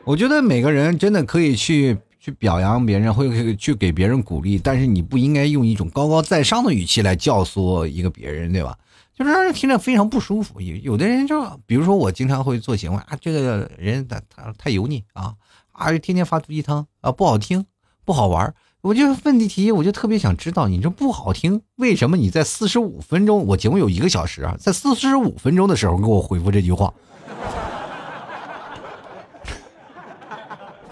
[0.03, 8.77] 我觉得每个人真的可以去去表扬别人，会去给别人鼓励，但是你不应该用一种高高在上的语气来教唆一个别人，对吧？
[9.15, 10.59] 就是让人听着非常不舒服。
[10.59, 15.33] 有有的人就，比如说我经常会做节目啊，这个人他他太油腻啊，
[15.71, 17.65] 啊，天天发毒鸡汤啊，不好听，
[18.03, 18.53] 不好玩。
[18.81, 26.93] 我就问题题，我就特别想知道，你这不好听，为什么你在四十五分钟，我节目有一个小时啊，在四十五分钟的时候给我回复这句话？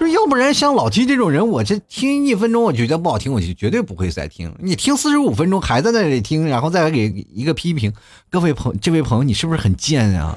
[0.02, 4.52] 说要不然像老七这种人，我这听一分钟我觉得不好听，我就绝对不会再听。
[4.60, 7.94] 你听四十五分钟还在那里听，然后再给一个批评，
[8.32, 10.36] 各位朋这位朋友，你是不是很贱啊？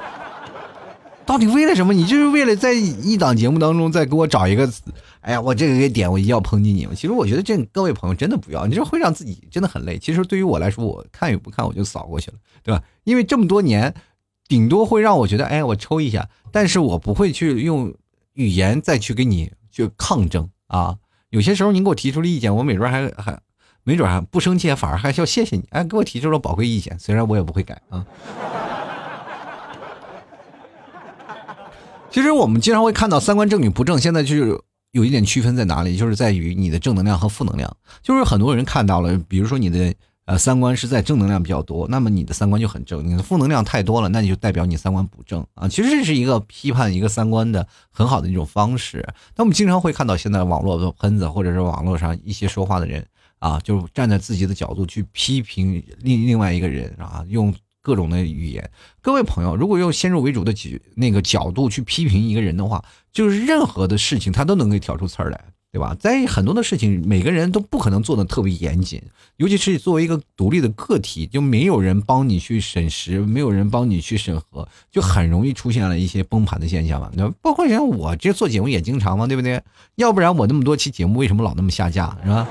[1.24, 1.94] 到底为了什么？
[1.94, 4.70] 你就是为了在一档节目当中再给我找一个，
[5.22, 6.86] 哎呀，我这个给点，我一定要抨击你。
[6.94, 9.96] 其实我觉得这各位朋友真的不要，你这会让自己真的很累。
[9.96, 12.82] 其实对于我来说，我看与不看我就扫过去了，对吧？
[13.04, 13.94] 因为这么多年，
[14.48, 17.94] 顶多会让我觉得，哎，我抽一下，但是我不会去用。
[18.40, 20.96] 语言再去跟你去抗争啊！
[21.28, 23.38] 有些时候您给我提出了意见，我没准还还
[23.84, 25.68] 没准还不生气，反而还是要谢谢你。
[25.70, 28.06] 哎，给我提出了宝贵意见，虽然我也不会改啊。
[32.10, 34.58] 其实我们经常会看到三观正与不正，现在就是
[34.92, 37.76] 有一点区分在哪里，就是在于你的正能量和负能量。
[38.02, 39.94] 就是很多人看到了，比如说你的。
[40.30, 45.66] 呃，三观是在正能量比较多，那么你的三观就很正；你的负能量太多了，那你就代表你三观不正啊。
[45.66, 49.04] 其实这是一个批判一个三观的很好的一种方式。
[49.34, 53.04] 那我们经常会看到现在网络的喷子，或者是网络上一些说话的人
[53.40, 58.70] 啊，就站在自己的角度去批评另另外一个人啊，用各种的语言。
[59.02, 65.44] 各位朋友，如果用先入为主的角那个角度去批评一个人的话，就是任何的事情他都能给挑出刺儿来。
[65.72, 65.94] 对吧？
[66.00, 69.00] 在很多的事情，每个人都不可能做的特别严谨，
[69.36, 77.08] 尤其是作为一个独立的个体，就没有人帮你去审实，没有人帮你去审核，就很容易出现了一些崩盘的现象嘛。
[77.14, 79.62] 那包括像我这做节目也经常嘛，对不对？
[79.94, 82.48] 要不然我那么多期节目为什么老那么下架，是吧？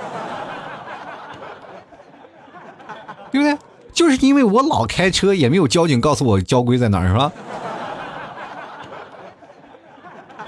[3.32, 3.58] 对不对？
[3.92, 7.30] 就是因为我老开车，也没有交警告诉我交规在哪儿，是吧？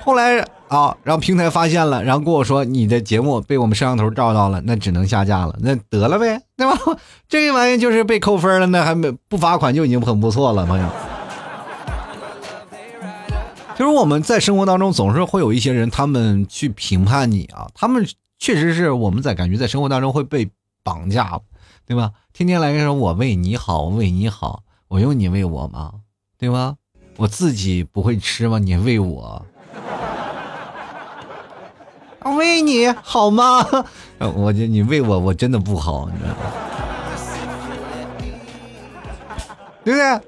[0.05, 0.47] 后来。
[0.71, 6.79] 啊，然后平台发现了，然后跟我说你的节目被我们摄像头照到了，那只能下架了，那得了呗，对吧？
[7.27, 10.87] 这玩意就是被扣分了，那还没不罚款就已经很不错了，朋友。
[13.75, 18.07] 就是我们在生活当中总是会有一些人，他们去评判你啊，他们
[18.39, 20.49] 确实是我们在感觉在生活当中会被
[20.85, 21.37] 绑架，
[21.85, 22.11] 对吧？
[22.31, 25.91] 天天来说我为你好，为你好，我用你为我吗？
[26.37, 26.75] 对吧？
[27.17, 28.57] 我自己不会吃吗？
[28.57, 29.45] 你喂我。
[32.23, 33.65] 喂，你好吗？
[34.19, 36.35] 我就你喂我，我真的不好，你知道吗？
[39.83, 40.21] 对不对？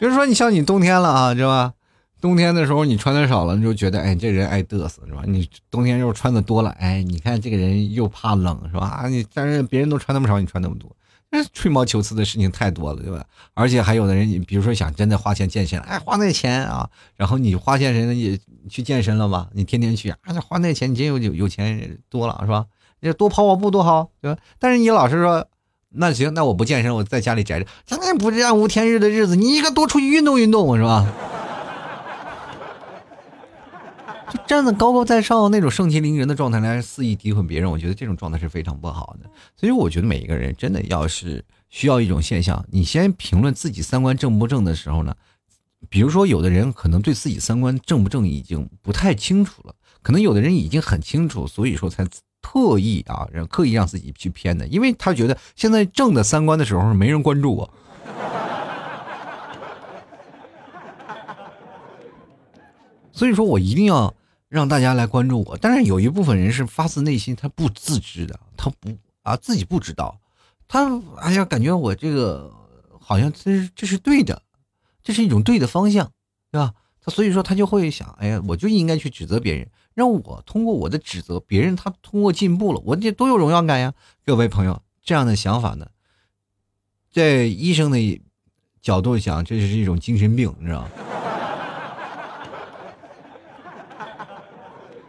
[0.00, 1.72] 就是说，你像你冬天了啊，知道吧？
[2.20, 5.22] 冬天的时候你穿的少了，你就觉得哎，这人爱嘚瑟，是吧？
[5.26, 8.86] 你冬天又穿的多了，哎，你看这个人又怕冷，是吧？
[8.86, 10.90] 啊，你但是别人都穿那么少，你穿那么多。
[11.30, 13.24] 那吹毛求疵的事情太多了，对吧？
[13.54, 18.38] 而且还有的人，你比如说想真的花钱健身，哎，花那钱啊，然后你花健身也
[18.70, 19.48] 去健身了吧？
[19.52, 22.66] 你天天去啊，那花那钱，你真有有有钱多了是吧？
[23.00, 24.40] 你多跑跑步多好，对吧？
[24.58, 25.46] 但是你老是说，
[25.90, 31.06] 那行，那我不健身，我在家里宅着，咱那不是暗无天日的日子，你应该多出去运动运动，是吧？
[34.30, 39.30] 就站在高高在上那种盛气凌人的状态来肆意诋毁别人，我觉得这种状态是非常不好的。
[39.56, 45.14] 所以我觉得每一个人真的要是需要一种现象，你先评论自己三观正不正的时候呢，
[45.88, 52.04] 比如说有的人可能对自己三观正不正已经不太清楚了，可能有的人已经很清楚，所以说才
[52.42, 57.72] 特意啊，刻意让自己去偏的，因为他觉得现在正的三观的时候没人关注我。
[63.16, 64.14] 所以说我一定要
[64.46, 70.20] 让大家来关注我，但是有一部分人是发自内心，他不自知的，他不啊自己不知道，
[70.68, 72.52] 他哎呀感觉我这个
[73.00, 74.42] 好像这是这是对的，
[75.02, 76.12] 这是一种对的方向，
[76.52, 76.74] 对吧？
[77.00, 83.94] 他所以说他就会想，哎呀，我就应该去指责别人，让我通过我的指责，别人他通过进步了，我这多有荣耀感呀！
[84.26, 85.86] 各位朋友，这样的想法呢，
[87.10, 88.20] 在医生的
[88.82, 90.90] 角度讲，这是一种精神病，你知道吗？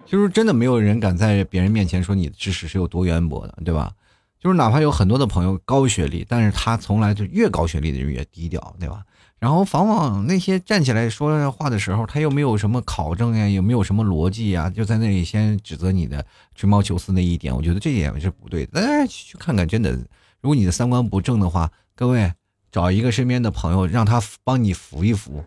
[0.08, 3.92] 就是真的没有人敢在别人面前说你的知识是有多渊博的，对吧？
[4.40, 9.04] 就是哪怕有很多的朋友高学历，但是他从来就越高学历的人越低调，对吧？
[9.40, 18.82] 然后往往那些站起来说话的时候，他又没有什么考证呀，也没有什么逻辑呀，就在那里先指责你的吹毛求疵那一点，我觉得这一点是不对的。
[18.82, 19.92] 大家去看看，真的，
[20.40, 22.32] 如果你的三观不正的话，各位
[22.72, 25.44] 找一个身边的朋友，让他帮你扶一扶。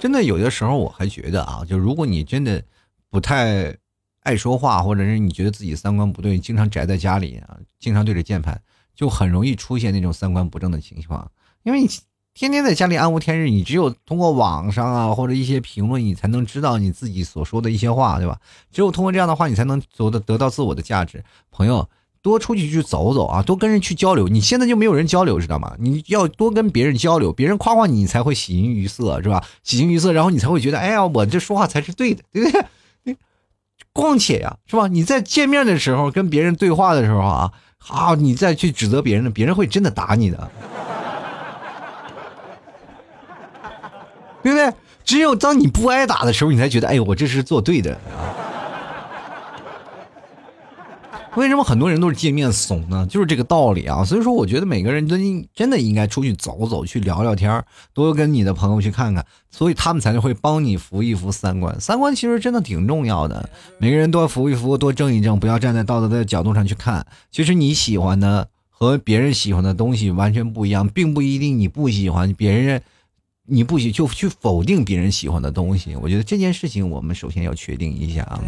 [0.00, 2.64] 真的有的时候我还觉得啊，就如果你真的
[3.10, 3.76] 不太
[4.22, 8.58] 爱说话，或者是你觉得自己三观不对，经常宅在家里啊，经常对着键盘，
[8.94, 11.30] 就很容易出现那种三观不正的情况。
[11.64, 11.88] 因为你
[12.32, 18.40] 天天在家里暗无天日，你只有通过网上啊或者一些评论，你才能知道你自己所说的一些话，对吧？
[18.72, 21.22] 只有通过这样的话，你才能走的得到自我的价值。
[21.50, 21.86] 朋友，
[22.22, 24.28] 多出去去走走啊，多跟人去交流。
[24.28, 25.74] 你现在就没有人交流，知道吗？
[25.78, 29.44] 你要多跟别人交流，别人夸夸你，你才会喜形于色，是吧？
[29.62, 33.16] 喜形于色，然后你才会觉得，哎呀，我这说话才是对的，对不对？
[33.92, 34.86] 况且呀，是吧？
[34.88, 40.50] 你在见面的时候跟别人对话的时候啊，好，你再去指责别人，别人会真的打你的。
[44.42, 44.72] 对不对？
[45.04, 48.49] 只有当你不挨打的时候，你才觉得，哎，我这是做对的啊。
[51.36, 53.06] 为什么很多人都是见面怂呢？
[53.08, 54.04] 就是这个道理啊。
[54.04, 57.64] 所以说，我觉得每个人都应真的应该出去走走，去聊聊天
[57.94, 61.80] 多跟你的朋友去看看，所以他们才会帮你扶一扶三观。
[61.80, 67.06] 三观其实真的挺重要的，每个人多扶一扶，多正一正，不要站在道德的角度上去看。
[67.30, 72.82] 其实你喜欢的和别人喜欢的东西完全不一样，并不一定你不喜欢别人。
[73.52, 78.40] 你不喜就去否定别人喜欢的东西，我觉得这件事情我们首先要确定一下啊。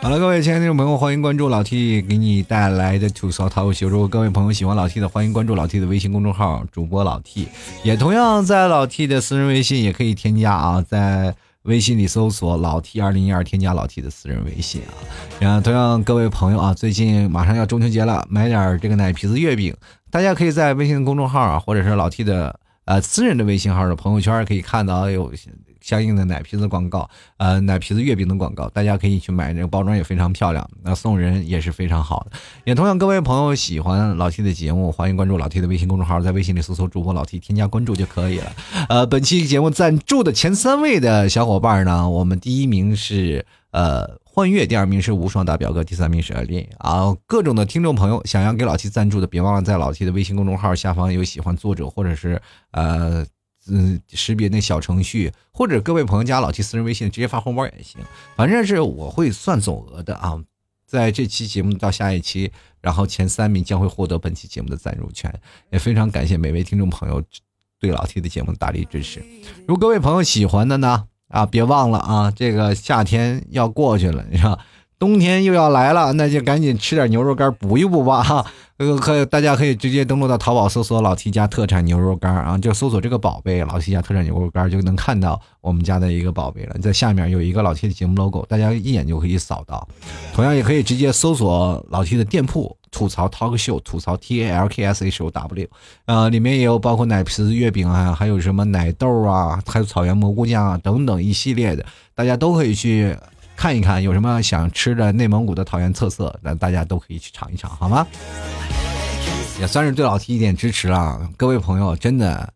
[0.00, 3.90] 好了，各位亲爱的听众朋友，欢迎关注老 T 给你带来的吐槽涛秀。
[3.90, 7.46] 如果各位朋友喜欢老 T 的，欢迎关注老 T 的微信公众号，主播老 T。
[7.82, 14.96] 也同样在老 T 的私人微信也可以添加啊，在微信里搜索老 T 二零一二，添加老 T 的私人微信啊。
[15.40, 19.76] 然后同样各位朋友啊，最近马上要中秋节了，买点这个奶皮子月饼，
[20.10, 22.58] 大家可以在微信公众号啊，或者是老 T 的。
[22.84, 25.32] 呃，私人的微信号的朋友圈可以看到有
[25.80, 32.36] 相应的奶皮子广告，呃，奶皮子月饼的广告，大家可以去买，这个包装也非常漂亮，那送人也是非常好的。
[32.64, 38.52] 也同样，各位朋友喜欢老 T 的节目，欢迎关注老 T 的微信公众号，在微信里搜索主播老 T，添加关注就可以了。
[38.88, 44.21] 呃，本期节目赞助的前三位的小伙伴呢，我们第一名是呃。
[44.34, 47.14] 幻月，第二名是无双大表哥，第三名是阿林啊。
[47.26, 52.40] 各种的听众朋友想要给老 T 赞助的，别忘了在老 T 的微信公众号下方有喜欢作者或者是
[52.70, 53.26] 呃
[53.68, 58.00] 嗯识别那小程序，或者各位朋友加老 T 私人微信直接发红包也行，
[58.34, 60.42] 反正是我会算总额的啊。
[60.86, 65.30] 在这期节目到下一期，然后前三名将会获得本期节目的赞助权，
[65.70, 67.22] 也非常感谢每位听众朋友
[67.78, 69.22] 对老 T 的节目大力支持。
[69.66, 71.08] 如果各位朋友喜欢的呢？
[71.32, 72.30] 啊，别忘了啊！
[72.30, 74.58] 这个夏天要过去了，你说
[75.02, 78.22] 冬天又要来了， 那就赶紧吃点牛肉干补一补吧！
[78.22, 78.46] 哈，
[78.78, 86.76] 呃，可大家可以直接登录到淘宝搜索“老 T 家特产牛肉干”啊，就搜索这个宝贝“老 T 家特产牛肉干”，就能看到我们家的一个宝贝了。
[86.80, 89.88] 在下面有一个老 T 的节目 logo，大家一眼就可以扫到。
[90.32, 92.76] 同样也可以直接搜索老 T 的店铺。
[92.92, 95.66] 吐槽 talk show，吐槽 t a l k s h o w，
[96.04, 101.82] 呃，里面也有包括奶皮子月饼啊，还有什么奶豆啊，还有草原蘑菇酱啊等等一系列的，
[102.14, 103.16] 大家都可以去
[103.56, 108.06] 看一看，有什么想吃的内蒙古的草原特色，那大家都可以去尝一尝，好吗？
[109.60, 111.28] 也算是对老 T 一点支持了。
[111.36, 112.52] 各位朋友，真的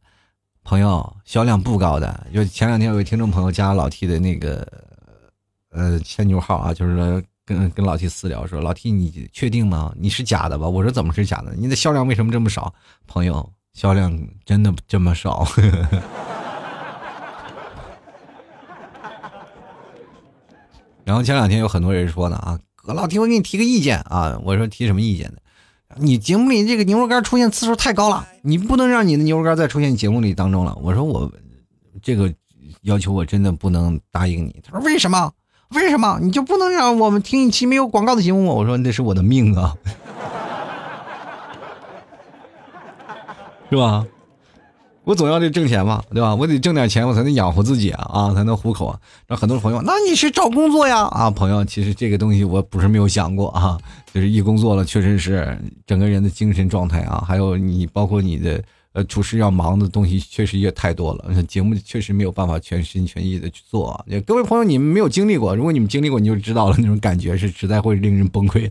[0.64, 4.66] 朋友销量不高的，就前两天有位听众朋友加老 T 的那个
[5.70, 7.22] 呃千牛号啊，就是。
[7.48, 9.94] 跟跟老 T 私聊说：“老 T，你确定吗？
[9.96, 11.54] 你是假的吧？”我说：“怎么是假的？
[11.56, 12.74] 你的销量为什么这么少？”
[13.06, 14.12] 朋友，销量
[14.44, 15.44] 真的这么少？
[15.44, 16.02] 呵 呵
[21.06, 24.36] 然后前两天有很多人说呢啊，老 T，我给你提个意见啊。
[24.42, 25.36] 我说提什么意见呢？
[25.98, 30.76] 你节目里这个牛肉干出现次数太高了，你不能让你的牛肉干再出现节目里当中了。
[30.82, 31.30] 我说我
[32.02, 32.34] 这个
[32.82, 34.60] 要求我真的不能答应你。
[34.64, 35.32] 他说为什么？
[35.68, 38.52] 为什么你就不能让我们听一期没有广告的节目吗？
[38.54, 39.76] 我说那是我的命啊，
[43.70, 44.04] 是吧？
[45.06, 46.34] 我总要得挣钱嘛，对吧？
[46.34, 48.98] 我得挣点钱，我才能养活自己啊，才能糊口啊。
[49.28, 51.02] 那很多朋友，那你是找工作呀？
[51.12, 53.78] 啊，朋友，其实这个东西我不是没有想过啊，
[54.12, 58.62] 就是一工作了，确实是整个人的精神状态啊，还有你包括你的。
[58.96, 64.02] 呃，处事要忙的东西确实也太多了，节目确实没有办法全心全意的去做。
[64.24, 68.70] 各位朋友，你们没有经历过，如果你们经历过，你就知道了那种感觉是实在会令人崩溃。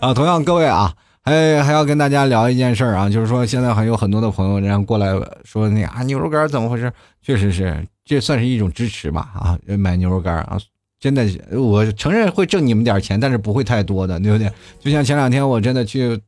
[0.00, 0.94] 啊，同样各位啊，
[1.26, 5.12] 哎还要跟大家聊一件事儿啊，就是说现在还有很多的朋友然后过来
[5.44, 6.92] 说那啊牛肉干怎么回事？
[7.20, 10.58] 确实是，这算是一种支持吧啊，买牛肉干啊，
[10.98, 11.26] 真的，
[11.60, 14.50] 我承认会挣你们点钱，但是不会太多的，对不对？
[14.80, 16.20] 就像前两天我真的去。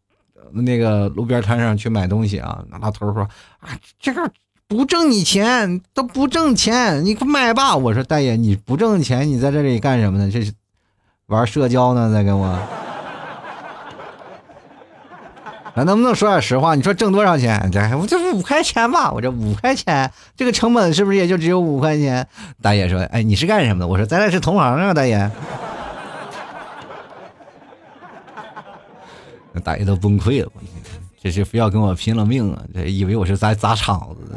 [0.50, 3.22] 那个路边摊上去买东西啊，那老头说
[3.61, 3.68] 啊，
[4.00, 4.32] 这个
[4.66, 7.76] 不挣你钱，都不挣钱，你买吧。
[7.76, 10.30] 我说大爷，你不挣钱，你在这里干什么呢？
[10.30, 10.51] 这是
[11.26, 12.59] 玩社交呢，在跟我。
[15.79, 16.74] 咱能不能说点实话？
[16.74, 17.70] 你说挣多少钱？
[17.70, 22.26] 这我这五块钱吧，我这五块钱，这个成本是不是也就只有五块钱？
[22.61, 23.87] 大爷说，哎，你是干什么的？
[23.87, 25.31] 我说咱俩是同行啊，大爷。
[29.62, 30.51] 大爷都崩溃了，
[31.22, 32.62] 这是非要跟我拼了命啊！
[32.74, 34.37] 这以为我是在砸场子的。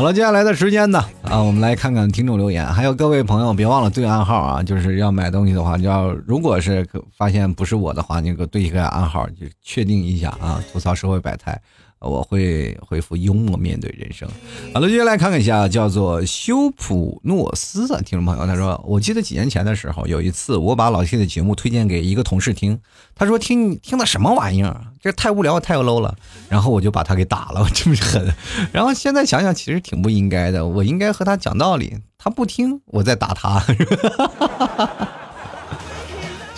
[0.00, 2.66] 好了，接下来的时间呢，啊，我们来看看听众留言。
[2.66, 10.58] 还有各位朋友，别忘了对暗号啊，就是要买东西的话，要如果是发现不是我的话，你给对一个暗号，就确定一下啊。
[10.72, 11.60] 吐槽社会百态。
[12.00, 14.28] 我会回复幽默面对人生。
[14.72, 22.80] 好了，接下来看看一下，叫做修普诺斯的听众朋友，他说：“我记得几年前的时候，有一次我把老 T 的节目推荐给一个同事听，
[23.14, 26.16] 他说听听的什么玩意儿，这太无聊太 low 了。
[26.48, 28.32] 然后我就把他给打了，这么狠。
[28.72, 33.62] 然后现在想想，其实挺不应该的，我应该和他讲道理，他不听，我再打他。”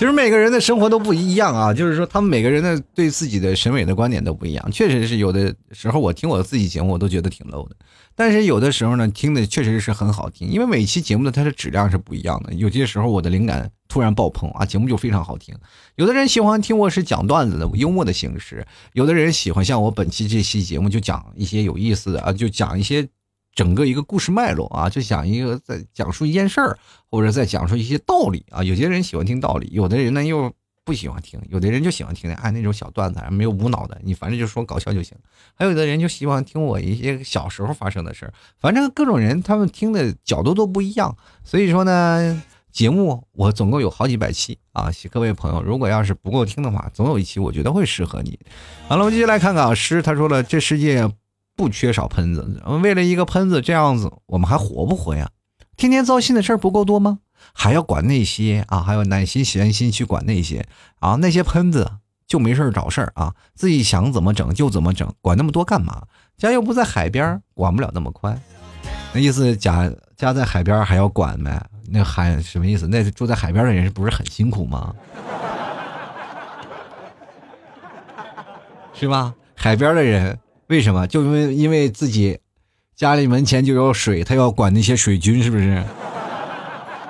[0.03, 4.73] 其实每个人的生活都不一样啊，就是说他们每个人的对自己的审美的观点都不一样。
[4.73, 7.77] 确实是有的时候我听我自己节目我都觉得挺 low 的，
[8.17, 12.53] 但是有的时候呢听的确实是很好听，因为每期节目的它的质量是不一样的。
[12.55, 15.55] 有些时候我的灵感突然爆棚啊，节目就非常好听。
[15.95, 23.09] 有的人喜欢听我是讲段子的幽默的形式，有的人喜欢像我本期这期节目就讲一些有意思的啊，就讲一些。
[23.55, 26.79] 整个一个故事脉络啊，就讲一个在讲述一件事儿，
[27.11, 28.63] 或者在讲述一些道理啊。
[28.63, 30.51] 有些人喜欢听道理，有的人呢又
[30.85, 35.17] 不喜欢听，有的人就喜欢听哎那种小段子，没有无脑的，你反正就说搞笑就行。
[35.55, 41.15] 还有的人就喜欢听我一些小时候发生的事儿，反正各种人他们听的角度都不一样。
[41.45, 42.43] 所以说呢，
[42.73, 48.39] 节目我总共有好几百期啊，各位朋友，如果要是不够听的话，总有一期我觉得会适合你。
[48.89, 51.07] 好了，我们继续来看看啊，诗他说了，这世界。
[51.57, 55.31] 不缺少喷子，为了一个喷子这样子，我们还活不活呀？
[55.77, 57.19] 天天糟心的事儿不够多吗？
[57.53, 58.81] 还要管那些啊？
[58.81, 60.67] 还要耐心闲心去管那些
[61.01, 61.17] 啊？
[61.17, 61.91] 那些喷子
[62.27, 63.35] 就没事找事儿啊？
[63.55, 66.03] 自己想怎么整就怎么整，管那么多干嘛？
[66.39, 68.41] 家又不在海边，管不了那么宽。
[69.13, 71.63] 那意思家家在海边还要管呗？
[71.89, 72.87] 那海什么意思？
[72.87, 74.95] 那住在海边的人是不是很辛苦吗？
[78.95, 79.35] 是吧？
[79.55, 80.39] 海边的人。
[80.73, 81.07] 为什么？
[81.07, 82.39] 就因为因为自己
[82.97, 85.85] 家里门前就有水，他要管那些水军，是不是？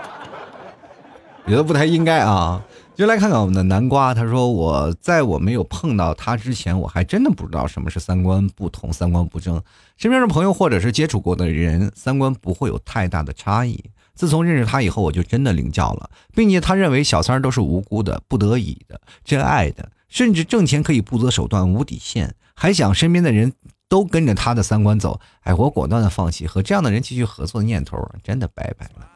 [1.46, 2.60] 觉得不太应该啊！
[2.96, 9.62] 就来看看我们的南瓜，他说：“我在我没有碰到他之前，我还真的不知道什么是三观不同、三观不正。
[9.96, 13.80] 身边的朋友或者是接触过的人，三观不会有太大的差异。
[14.16, 23.54] 自从认识他以后，我就真的领教了，并且他认为小三都是无辜的、不得已的、真爱的，甚至挣钱可以不择手段、无底线。”还想身边的人
[23.88, 29.08] 都跟着他的三观走，哎，我果断的放弃和这样的人继续合作的念头，真的拜拜了。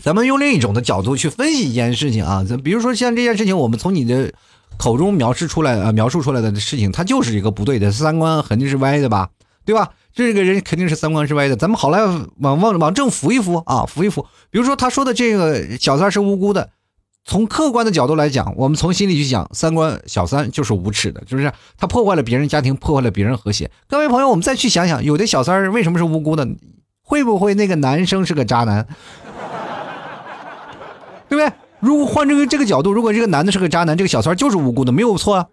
[0.00, 4.32] 咱们用另一种的角度去分析一件事情啊，咱比如说像这件事情，我们从你的
[4.78, 9.28] 口中描述出来啊，描述出来的事情，它就是一个不对的，三观肯定是歪的吧，
[9.64, 9.90] 对吧？
[10.14, 12.00] 这个人肯定是三观是歪的，咱们好来
[12.38, 14.26] 往往往正扶一扶啊，扶一扶。
[14.50, 16.70] 比如说他说的这个小三是无辜的。
[17.24, 21.52] 从客观的角度来讲，我们从心里去讲，三观小三就是无耻的，是不是？
[21.78, 23.70] 他破坏了别人家庭，破坏了别人和谐。
[23.88, 26.46] 各位朋友，我们再去想想，有的小三为什么是无辜的？
[27.04, 28.86] 会不会那个男生是个渣男？
[31.28, 31.52] 对不对？
[31.80, 35.46] 如果换这个这个角度，如果这个男的是个渣男，这个小三就是无辜的，没有错啊，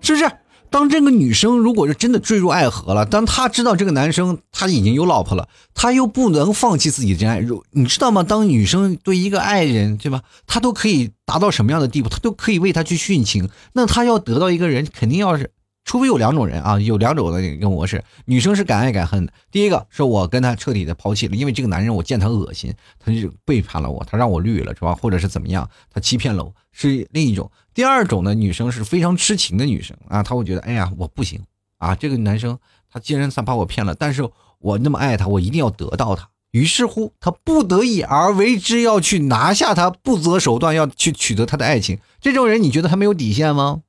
[0.00, 0.30] 是不是？
[0.72, 8.22] 当这个女生如果是真的坠入爱河了，当她知道这个男生他已经有老婆了，她又不能放弃自己的真爱，如你知道吗？
[8.22, 10.22] 当女生对一个爱人，对吧？
[10.46, 12.08] 她都可以达到什么样的地步？
[12.08, 13.50] 她都可以为他去殉情。
[13.74, 15.50] 那她要得到一个人，肯定要是，
[15.84, 18.02] 除非有两种人啊，有两种的一个模式。
[18.24, 24.94] 女生是敢爱敢恨的，第一个是我跟他彻底的抛弃了，因为这个男人我见他恶心，他就背叛了我，他让我绿了，是吧？
[24.94, 27.50] 或者是怎么样，他欺骗了我，是另一种。
[27.74, 31.40] 第二种呢，女生是非常痴情的女生啊，她会觉得，哎呀，我不行
[31.78, 32.58] 啊，这个男生
[32.90, 34.28] 他既然他把我骗了，但是
[34.58, 36.28] 我那么爱他，我一定要得到他。
[36.52, 41.98] 于是乎，他不得已而为之，要去拿下他，不择手段要去取得他的爱情。
[42.20, 43.80] 这种人，你觉得他没有底线吗？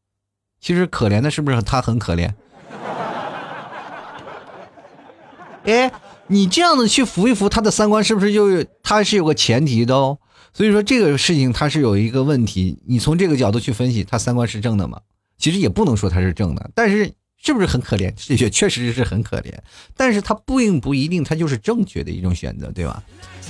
[0.64, 2.32] 其实可怜的是不是他很可怜？
[5.66, 5.91] 哎，
[6.28, 10.18] 你这样的去扶一扶他的三观，是不是就他是有个前提的哦？
[10.53, 15.01] 所以说这个事情他是有一个问题，你从这个角度去分析，他三观是正的吗？
[15.38, 17.11] 其实也不能说他是正的，但是
[17.41, 18.14] 是不是很可怜？
[18.41, 19.53] 也确实是很可怜，
[19.97, 23.03] 但是他并不一定他就是正确的一种选择，对吧？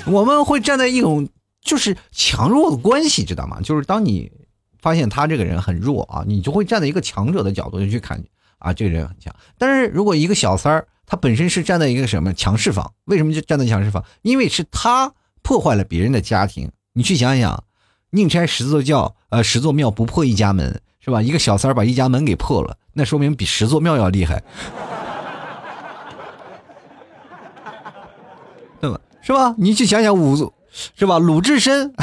[0.08, 1.30] 我们会站在一种
[1.62, 3.62] 就是强弱的关系，知道吗？
[3.62, 4.32] 就是当你
[4.84, 8.22] 发现他这个人很弱啊，你就会站在一个强者的角度去看
[8.60, 9.34] 啊，这个人很强。
[9.58, 12.92] 但是如果一个小三儿，他本身是站在一个什么强势方？
[13.06, 14.04] 为什么就站在强势方？
[14.24, 16.70] 因为是他破坏了别人的家庭。
[16.92, 17.64] 你去想想，
[18.10, 21.22] 宁拆十座教，呃，十座庙不破一家门，是吧？
[21.22, 24.44] 一个小三儿把一家门给破了，那说明比十座庙要厉害，
[28.82, 29.00] 对吧？
[29.22, 29.56] 是吧？
[29.58, 31.20] 你去想想五座，是吧？
[31.20, 31.94] 鲁智深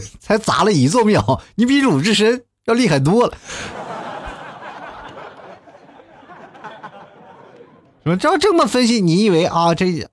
[0.20, 3.36] 才砸了一座庙，你比鲁智深要厉害多了。
[8.04, 10.08] 说照这么分析，你以为啊，这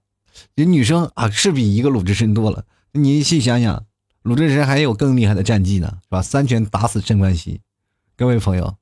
[0.55, 2.63] 这女生啊是比一个鲁智深多了？
[2.91, 3.86] 你细想想，
[4.23, 6.21] 鲁智深还有更厉害的战绩呢，是吧？
[6.21, 7.61] 三拳打死镇关西。
[8.17, 8.77] 各位朋友，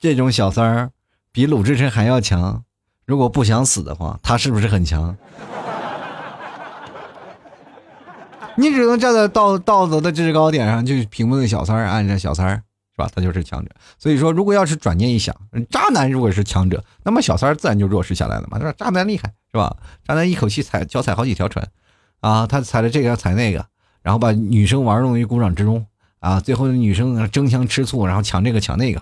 [0.00, 0.90] 这种小三儿
[1.30, 2.64] 比鲁智深还要强。
[3.06, 5.16] 如果不想死的话，他是不是很强？
[8.56, 12.62] 你只能站在道道德的制高点上，去屏幕的小三儿，按着小三儿，
[12.94, 13.08] 是吧？
[13.14, 13.70] 他就是强者。
[13.98, 15.34] 所以说，如果要是转念一想，
[15.70, 18.74] 渣男如果是强者，那么小三儿自然就弱势下来了嘛，对吧？
[18.76, 19.76] 渣男厉害，是吧？
[20.06, 21.66] 渣男一口气踩脚踩好几条船，
[22.20, 23.64] 啊，他踩了这个踩那个，
[24.02, 25.86] 然后把女生玩弄于股掌之中，
[26.18, 29.00] 啊，最后女生争相吃醋，然后抢这个抢那个，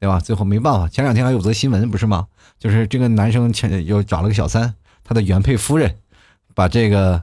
[0.00, 0.18] 对吧？
[0.20, 2.26] 最后没办法，前两天还有则新闻不是吗？
[2.58, 4.74] 就是这个男生前又找了个小三，
[5.04, 5.94] 他的原配夫人
[6.54, 7.22] 把这个，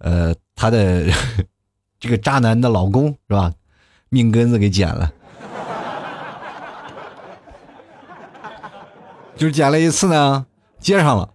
[0.00, 0.34] 呃。
[0.62, 1.06] 他的
[1.98, 3.50] 这个渣男的老公是吧？
[4.10, 5.10] 命根子给剪了，
[9.38, 10.44] 就剪了一次呢，
[10.78, 11.30] 接上了，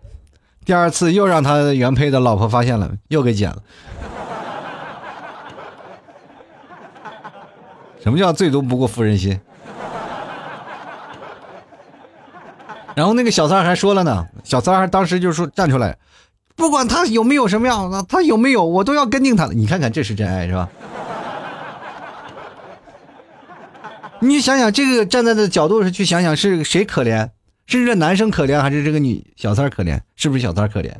[0.64, 3.58] 第二次又让他原配的老婆发现了，又给剪了。
[8.04, 9.42] 什么叫最毒不过妇人心？
[12.94, 15.98] 然后那个小三还说了呢，小三还当时就说站出来。
[16.56, 19.46] 不管他有没有什么样的，他有没有，我都要跟定他。
[19.48, 20.70] 你看看，这是真爱是吧？
[24.22, 27.30] 你想想，这个站在的角度上去想想，是谁可怜？
[27.68, 30.00] 是这男生可怜，还是这个女小三可怜？
[30.16, 30.92] 是不是小三可怜？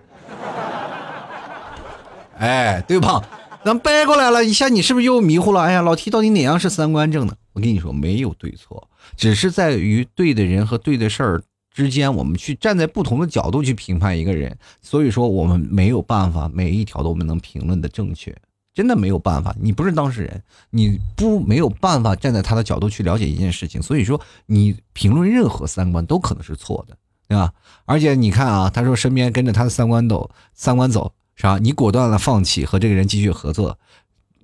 [2.38, 3.24] 哎，对吧？
[3.64, 5.62] 咱掰过来了一下，你是不是又迷糊了？
[5.62, 7.36] 哎呀，老 T 到底哪样是三观正的？
[7.54, 11.42] 我跟你说，没有对错，只是在于对的人和对的事儿。
[11.76, 18.34] 之间，我们去站在不同的角度去评判一个人，所以说我们没有办法每一条都我们能评论的正确，
[18.74, 19.54] 真的没有办法。
[19.60, 26.98] 你不是当事人，你不没有办法站在他的角度去了解一件事情，所以说你评论任何三观都可能是错的，
[27.28, 27.52] 对吧？
[27.84, 31.58] 而且你看啊，他说身边跟着他的三观走，三观走是吧？
[31.58, 33.78] 你果断的放弃和这个人继续合作，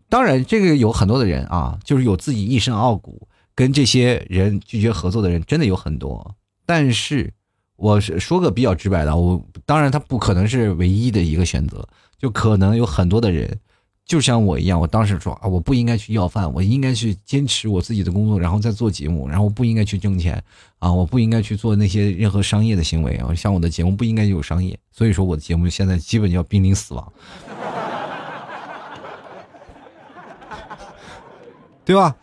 [0.10, 3.26] 当然这个有很多的人啊，就是有自己一身傲骨，
[3.56, 6.36] 跟这些人拒绝合作的人真的有很多。
[6.74, 7.34] 但是，
[7.76, 11.86] 我是说个比较直白的，我当然他不可能是唯一的一个选择，
[12.18, 13.60] 就可能有很多的人，
[14.06, 20.42] 就像我一样，我当时说啊，我不应该去要饭，我应该去坚持我自己的工作，然后再做节目，然后不应该去挣钱
[20.80, 27.14] 啊，我不应该去做那些任何商业的行为啊，像我的节目不应该有商业，所以说我的节目现在基本要濒临死亡，
[31.84, 32.16] 对吧？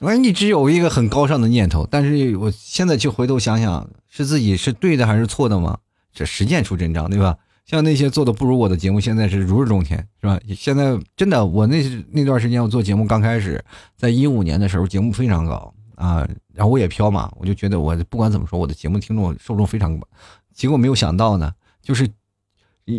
[0.00, 5.76] 我一直有一个很高尚的念头，但是我现在去回头想想，是自己是对的还是错的吗？
[6.10, 7.36] 这实践出真章，对吧？
[7.66, 10.40] 像那些做的不如我的节目，现在是如日中天，是吧？
[10.56, 13.62] 现在真的，我那那段时间我做节目刚开始，
[13.94, 20.08] 在一五年的时候，节目非常高啊，然后我也飘嘛，我就觉得我不管怎么说，我的节目听众受众非常广，
[20.54, 22.08] 结果没有想到呢，就是，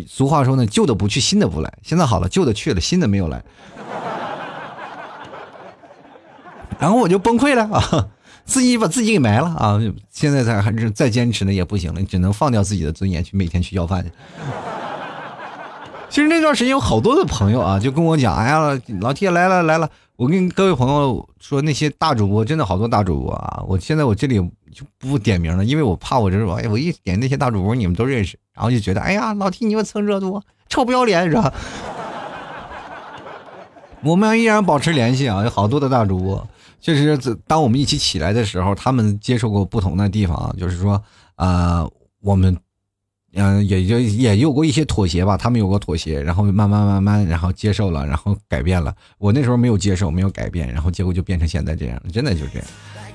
[0.06, 1.78] 俗话说呢，旧的不去，新的不来。
[1.82, 3.44] 现在好了，旧的去了，新的没有来。
[6.82, 8.08] 然后我就崩溃了 啊，
[8.44, 9.78] 自己把自己给埋了啊！
[10.10, 14.10] 现在才还是再坚持呢也不行了，你只能放掉自己的尊严去每天去要饭去。
[16.10, 23.62] 其实那段时间有好多的朋友啊，就跟我讲：“哎呀，老铁来了来了！”我跟各位朋友说，那些大主播真的好多大主播啊！
[23.68, 24.40] 我现在我这里
[24.74, 31.54] 就不点名了，因为我怕我这说，哎，我一点那些大主播你们都认识，然后就觉得：“哎呀，老 T 你们蹭热度，臭不要脸是吧？”
[34.02, 36.44] 我们依然保持联系啊，有好多的大主播。
[36.82, 37.16] 确实，
[37.46, 41.00] 当我们一起起来的时候，他们接受过不同的地方，就是说，
[41.36, 41.88] 呃，
[42.20, 42.54] 我们，
[43.34, 45.36] 嗯，也就也有过一些妥协吧。
[45.36, 48.92] 他们有过妥协，然后慢慢慢慢，然后接受了，然后改变了。
[49.18, 52.02] 我那时候没有接受，没有改变，然后结果就变成现在这样。
[52.12, 52.68] 真的就这样。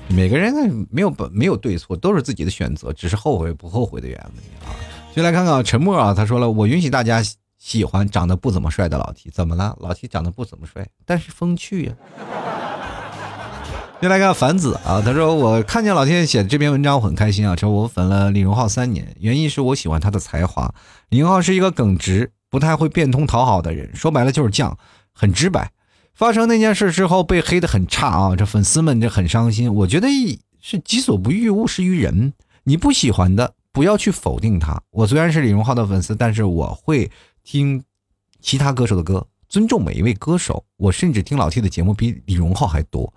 [0.08, 0.54] 每个人，
[0.90, 4.72] 没有没有对错，都是自己的选择，只是后悔不后悔的原因啊。
[5.14, 7.22] 就来看看沉默啊，他说了，我允许大家
[7.58, 9.76] 喜欢长得不怎么帅的老 T，怎么了？
[9.78, 11.92] 老 T 长得不怎么帅，但是风趣呀。
[14.00, 17.56] 又来看凡子啊，他说我看见老天写的这篇文章，我很开心啊。
[17.56, 20.72] 说我粉了李荣浩三年，原因是我喜欢他的才华。
[21.08, 24.72] 李荣浩是一个耿直、不太会变通讨好的人，说白了就是犟，
[25.12, 25.72] 很直白。
[26.14, 29.74] 发生那件事之后被黑的很差啊，这粉丝们这很伤心。
[29.74, 30.06] 我觉得
[30.60, 32.32] 是己所不欲，勿施于人。
[32.62, 34.80] 你不喜欢的，不要去否定他。
[34.92, 37.10] 我虽然是李荣浩的粉丝，但是我会
[37.42, 37.82] 听
[38.40, 40.64] 其他歌手的歌，尊重每一位歌手。
[40.76, 43.12] 我甚至听老 T 的节目比李荣浩还多。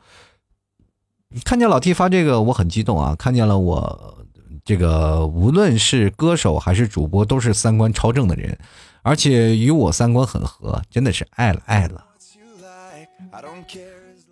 [1.45, 3.15] 看见老 T 发这个，我很激动啊！
[3.15, 4.17] 看见了我
[4.65, 8.57] 这个，无论是歌手还是主播，都是三观超正的人，
[9.01, 12.05] 而且与我三观很合，真的是爱了爱了。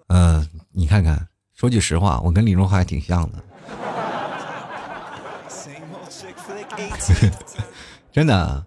[0.07, 3.41] 嗯，你看看，说句实话，我跟李荣浩还挺像的。
[8.11, 8.65] 真的，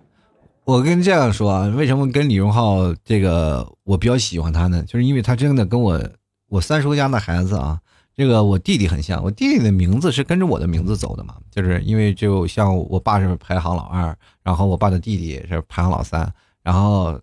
[0.65, 4.83] 我跟这样说啊，为什么跟李荣浩这个我比较喜欢他呢？
[4.87, 6.01] 就是因为他真的跟我
[6.49, 7.81] 我三叔家的孩子啊，
[8.15, 9.23] 这个我弟弟很像。
[9.23, 16.33] 我弟弟的名字是跟着我的名字走的嘛，就是因为就像我爸是排行老二，然后我爸的弟弟是排行老三，
[16.63, 17.19] 然后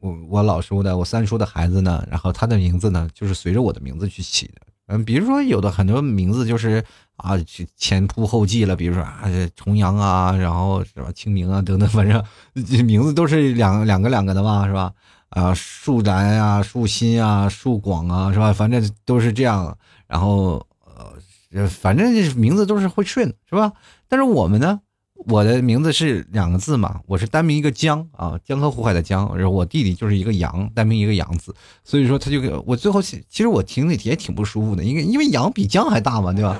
[0.00, 4.60] 我我老叔的我三叔的孩子呢，然后他的名字呢就是随着我的名字去起的。
[4.86, 6.84] 嗯，比如说有的很多名字就是
[7.16, 7.32] 啊，
[7.74, 9.22] 前仆后继了，比如说啊，
[9.56, 12.22] 重阳啊，然后是吧，清明啊等等，反正
[12.84, 14.92] 名字都是两两个两个的嘛，是吧？
[15.30, 18.52] 啊，树兰啊，树新啊，树广啊，是吧？
[18.52, 19.76] 反正都是这样。
[20.14, 20.64] 然后
[21.52, 23.72] 呃，反正名字都是会顺，是吧？
[24.08, 24.80] 但是我们呢？
[25.26, 31.52] 我的名字是两个字嘛，我是单名一个江啊，江河湖海的江，然后我弟弟就是一个杨，单名一个杨字，
[31.82, 36.56] 所以说他就给我最后其实我听着也挺不舒服的，因为因为杨比江还大嘛，对吧？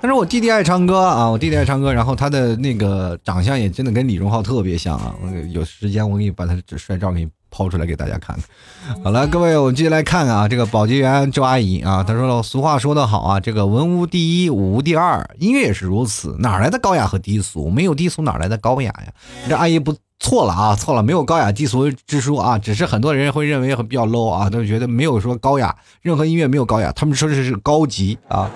[0.00, 5.14] 但是我弟弟爱唱歌啊，我弟弟爱唱歌，然后他的那个长相也真的跟李荣浩特别像啊，
[5.50, 7.30] 有时间我给你把他的帅照给你。
[7.54, 9.04] 抛出来给大家看看。
[9.04, 17.70] 好了，各位，我们继续来看看啊，这个保洁员周阿姨啊，她说了，俗话说得好啊，这个文无第一，武无第二，音乐也是如此，哪来的高雅和低俗？
[17.70, 19.12] 没有低俗，哪来的高雅呀？
[19.48, 28.50] 这阿姨不错了啊，错了，没有高雅低俗之说啊，只是很多人会认为比较 low 啊，都觉得没有说高雅，任何音乐没有高雅，他们说的是高级啊。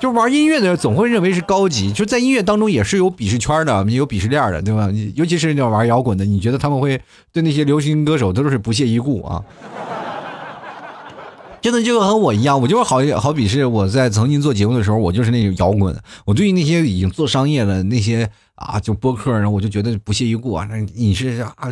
[0.00, 4.88] 就玩音乐的人总会认为是高级，就在音乐当中也是有鄙视圈的，也有鄙视链的，对吧？
[5.14, 6.98] 尤其是那玩摇滚的，你觉得他们会
[7.32, 9.44] 对那些流行歌手都是不屑一顾啊？
[11.60, 15.94] 真的就和我一样，我就是好好比是我在曾经做节目的时候，我就是那种摇滚，
[16.24, 20.66] 我对于那些已经做商业的那些啊，就播客，然后我就觉得不屑一顾啊。
[20.70, 21.70] 那你是啊？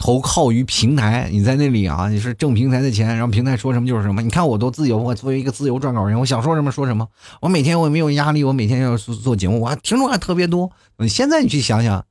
[0.00, 4.22] 投靠于平台，你在那里啊，你是挣平台的钱，然后平台说什么就是什么。
[4.22, 7.06] 你看我多自由，我作为一个自由撰稿人，我想说什么说什么。
[7.42, 10.70] 我每天我也没有压力，我每天要做做节目，我还听众还特别多。
[10.96, 12.02] 你现在你去想想，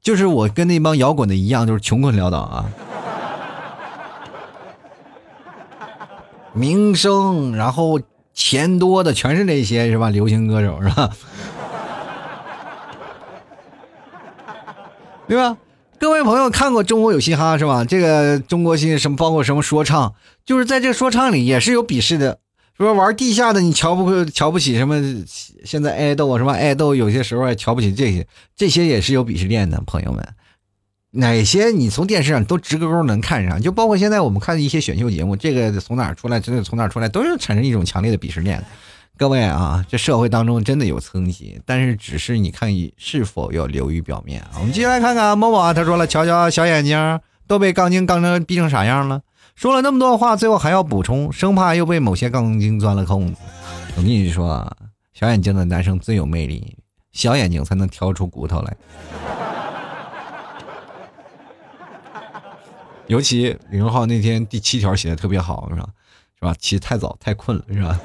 [0.00, 2.64] 就是我跟那帮摇滚的一样，就是穷困潦倒啊，
[6.54, 8.00] 名声，然后
[8.32, 10.08] 钱多的全是那些是吧？
[10.08, 11.10] 流行歌手是吧？
[15.28, 15.54] 对吧？
[15.98, 17.84] 各位朋友看过《中国有嘻哈》是吧？
[17.84, 22.38] 这个中国新什么包括什么说唱，就是在这说唱里也是有鄙视的，
[22.76, 25.00] 说玩地下的你瞧不瞧不起什么？
[25.64, 29.80] 现在爱豆什么爱豆，有些时候还瞧不起这些，这些也是有鄙视链的。
[29.86, 30.22] 朋友们，
[31.12, 33.60] 哪些你从电视上都直勾勾能看上？
[33.60, 38.62] 就包括现在我们看的一些选秀节目，这个从哪出来，这个从哪出来，都是产生一种强烈的鄙视链。
[39.18, 44.50] 各位啊，这社会当中真的有层级，但是只是你看是否要流于表面啊。
[44.58, 49.22] 我们接下来看看某某啊，他说了，瞧瞧小眼睛都被杠精杠成逼成啥样了，
[49.54, 53.40] 说了那么多话，最后还要补充，生怕又被某些杠精钻了空子。
[53.96, 54.76] 我跟你说啊，
[55.14, 56.76] 小眼睛的男生最有魅力，
[57.12, 58.76] 小眼睛才能挑出骨头来。
[63.06, 65.86] 尤其李荣浩那天第七条写的特别好，是吧？
[66.38, 66.54] 是吧？
[66.58, 67.98] 起太早太困了，是吧？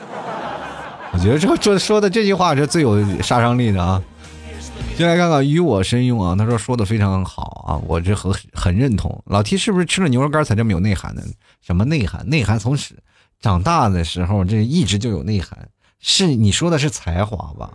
[1.14, 4.02] 我觉得这这说的这句话是最有杀伤力的啊！
[4.96, 9.22] 进来看看与我身用啊，他说说的非常好啊，我这很很认同。
[9.26, 11.22] 老 T 是不是吃了牛肉干才这么有内涵呢？
[11.62, 12.28] 什么内涵？
[12.30, 12.96] 内涵从始
[13.40, 17.72] 长大的时候这一直就有内涵，是你说的是才华吧？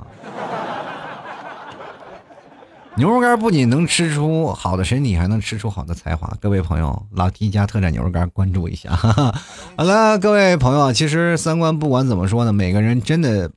[2.99, 6.35] 牛肉干不仅能吃出好的身体，还能吃出好的才华。
[6.41, 8.97] 各位朋友，老 T 家特产牛肉干，关注一下。
[9.77, 13.51] 好了，各位朋友，其实三观不管怎么说呢，每个人真的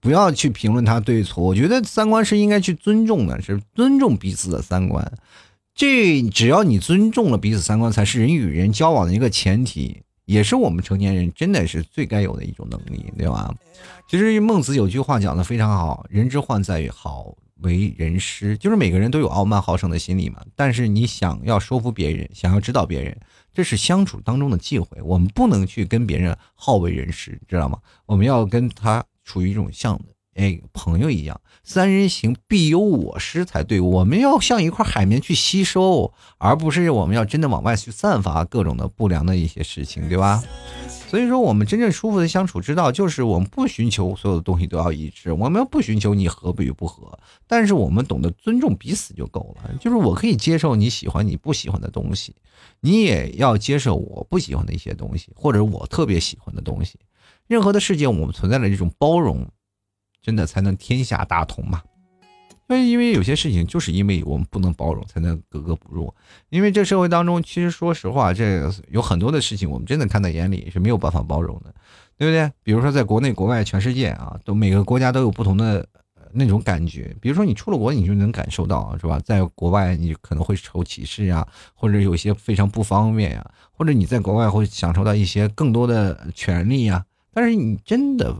[0.00, 1.44] 不要去评论他对错。
[1.44, 5.12] 我觉得三观是应该去尊重的，是尊重彼此的三观。
[5.74, 13.54] 这只要你尊重了彼此三观，才是人与人交往的一个前提，也是我们成年人真的是最该有的一种能力，对吧？
[14.08, 20.42] 其实孟子有句话讲的非常好：“人之患在于好。”为人师，就是每个人都有傲慢好胜的心理嘛。
[20.54, 23.18] 但是你想要说服别人，想要指导别人，
[23.52, 25.00] 这是相处当中的忌讳。
[25.02, 27.78] 我们不能去跟别人好为人师，知道吗？
[28.06, 30.00] 我们要跟他处于一种像
[30.34, 33.80] 哎朋友一样，三人行必有我师才对。
[33.80, 40.42] 我们要像一块海绵去吸收，而不是我们要真的往外去散发各种的不良的一些事情，对吧？
[41.08, 47.18] 所以说，我们真正舒服的相处之道，就是我们不寻求所有的东西都要一致，我们不寻求你合不与不合，
[47.48, 49.74] 但是我们懂得尊重彼此就够了。
[49.80, 52.36] 就是我可以接受你喜欢你不喜欢的东西，
[52.78, 56.96] 你也要接受我不喜欢的一些东西，或者我特别喜欢的东西。
[57.48, 59.44] 任何的世界，我们存在的这种包容，
[60.22, 61.82] 真的才能天下大同嘛。
[62.68, 66.14] 因为，因为有些事情就是因为我们不能包容，才能格格不入。
[66.50, 71.74] 因为这社会当中，其实说实话，这有很多的事情我们真的看在眼里是没有办法包容的，
[72.16, 72.48] 对不对？
[72.62, 75.84] 比如说，在国内、国外、全世界啊，都每个国家都有不同的
[76.32, 77.12] 那种感觉。
[77.20, 79.18] 比如说，你出了国，你就能感受到，是吧？
[79.18, 81.44] 在国外，你可能会受歧视呀，
[81.74, 87.04] 或者有些非常不方便呀，或者你在国外会享受到一些更多的权利呀。
[87.34, 88.32] 但是你真的。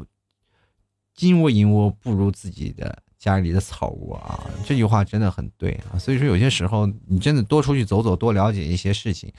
[1.21, 4.41] 金窝银窝不如自己的家里的草窝啊！
[4.65, 5.99] 这句话真的很对啊。
[5.99, 9.31] 所以说，有些时候你真的多出去走走，多了解一些事情，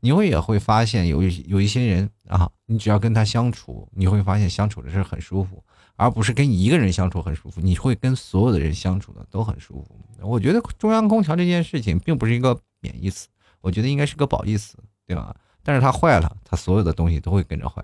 [0.00, 5.64] 你会也会发现有有一些人啊，你只要跟他相处，你会发现相处的是很舒服，
[5.96, 7.58] 而不是跟一个人相处很舒服。
[7.62, 9.98] 你会跟所有的人相处的都很舒服。
[10.20, 13.28] 我觉得中央空调这件事情并不是一个贬义词，
[13.62, 14.76] 我觉得应该是个褒义词，
[15.06, 15.34] 对吧？
[15.62, 17.82] 但是它坏了，它所有的东西都会跟着坏。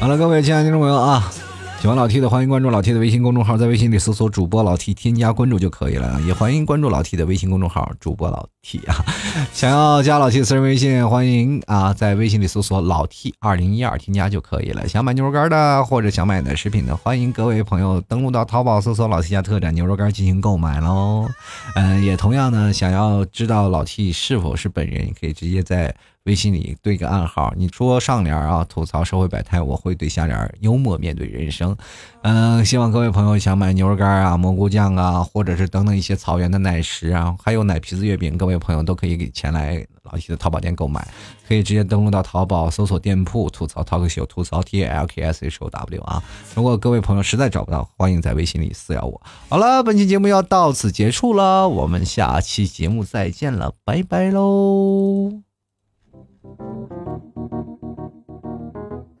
[0.00, 1.30] 好了，各位亲爱的听众朋友啊，
[1.78, 6.18] 喜欢老 T 的欢迎关注老 T 的微信公众号，在微信里搜索主播老 T，添加关注就可以了。
[6.22, 9.04] 也欢迎关注老 T 的微信公众号主播老 T 啊。
[9.52, 14.86] 想要加老 T 私人微信，欢迎啊，在微信里搜索老 T 二零一二添加就可以了。
[14.86, 21.28] 想买牛肉干的或者想买的食品的，欢迎各位朋友登录到淘宝搜索老 T 家特产牛肉干进行购买喽。
[21.74, 25.94] 嗯，也同样呢，想要知道老 T 是否是本人，可以直接在。
[26.24, 31.74] 微信里对个暗号，你说上联啊吐槽社会百态，我会对下联幽默面对人生。
[32.22, 41.06] 嗯，希望各位朋友想买牛肉干啊、蘑菇酱啊，或者是等等一些草原的奶食啊，还有奶皮子月饼，各位各位朋友都可以给前来老 T 的淘宝店购买，
[41.46, 46.20] 可以直接登录到淘宝搜索店铺吐槽 talk show 吐槽 T L K S H O W 啊。
[46.56, 49.22] 如果各位朋友实在找不到，欢迎在微信里私聊我。
[49.48, 55.30] 好了，本期节目要到此结束了，我们下期节目再见了，拜拜喽。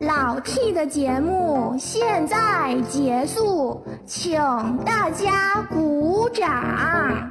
[0.00, 4.36] 老 T 的节目现在结束，请
[4.84, 7.30] 大家鼓掌。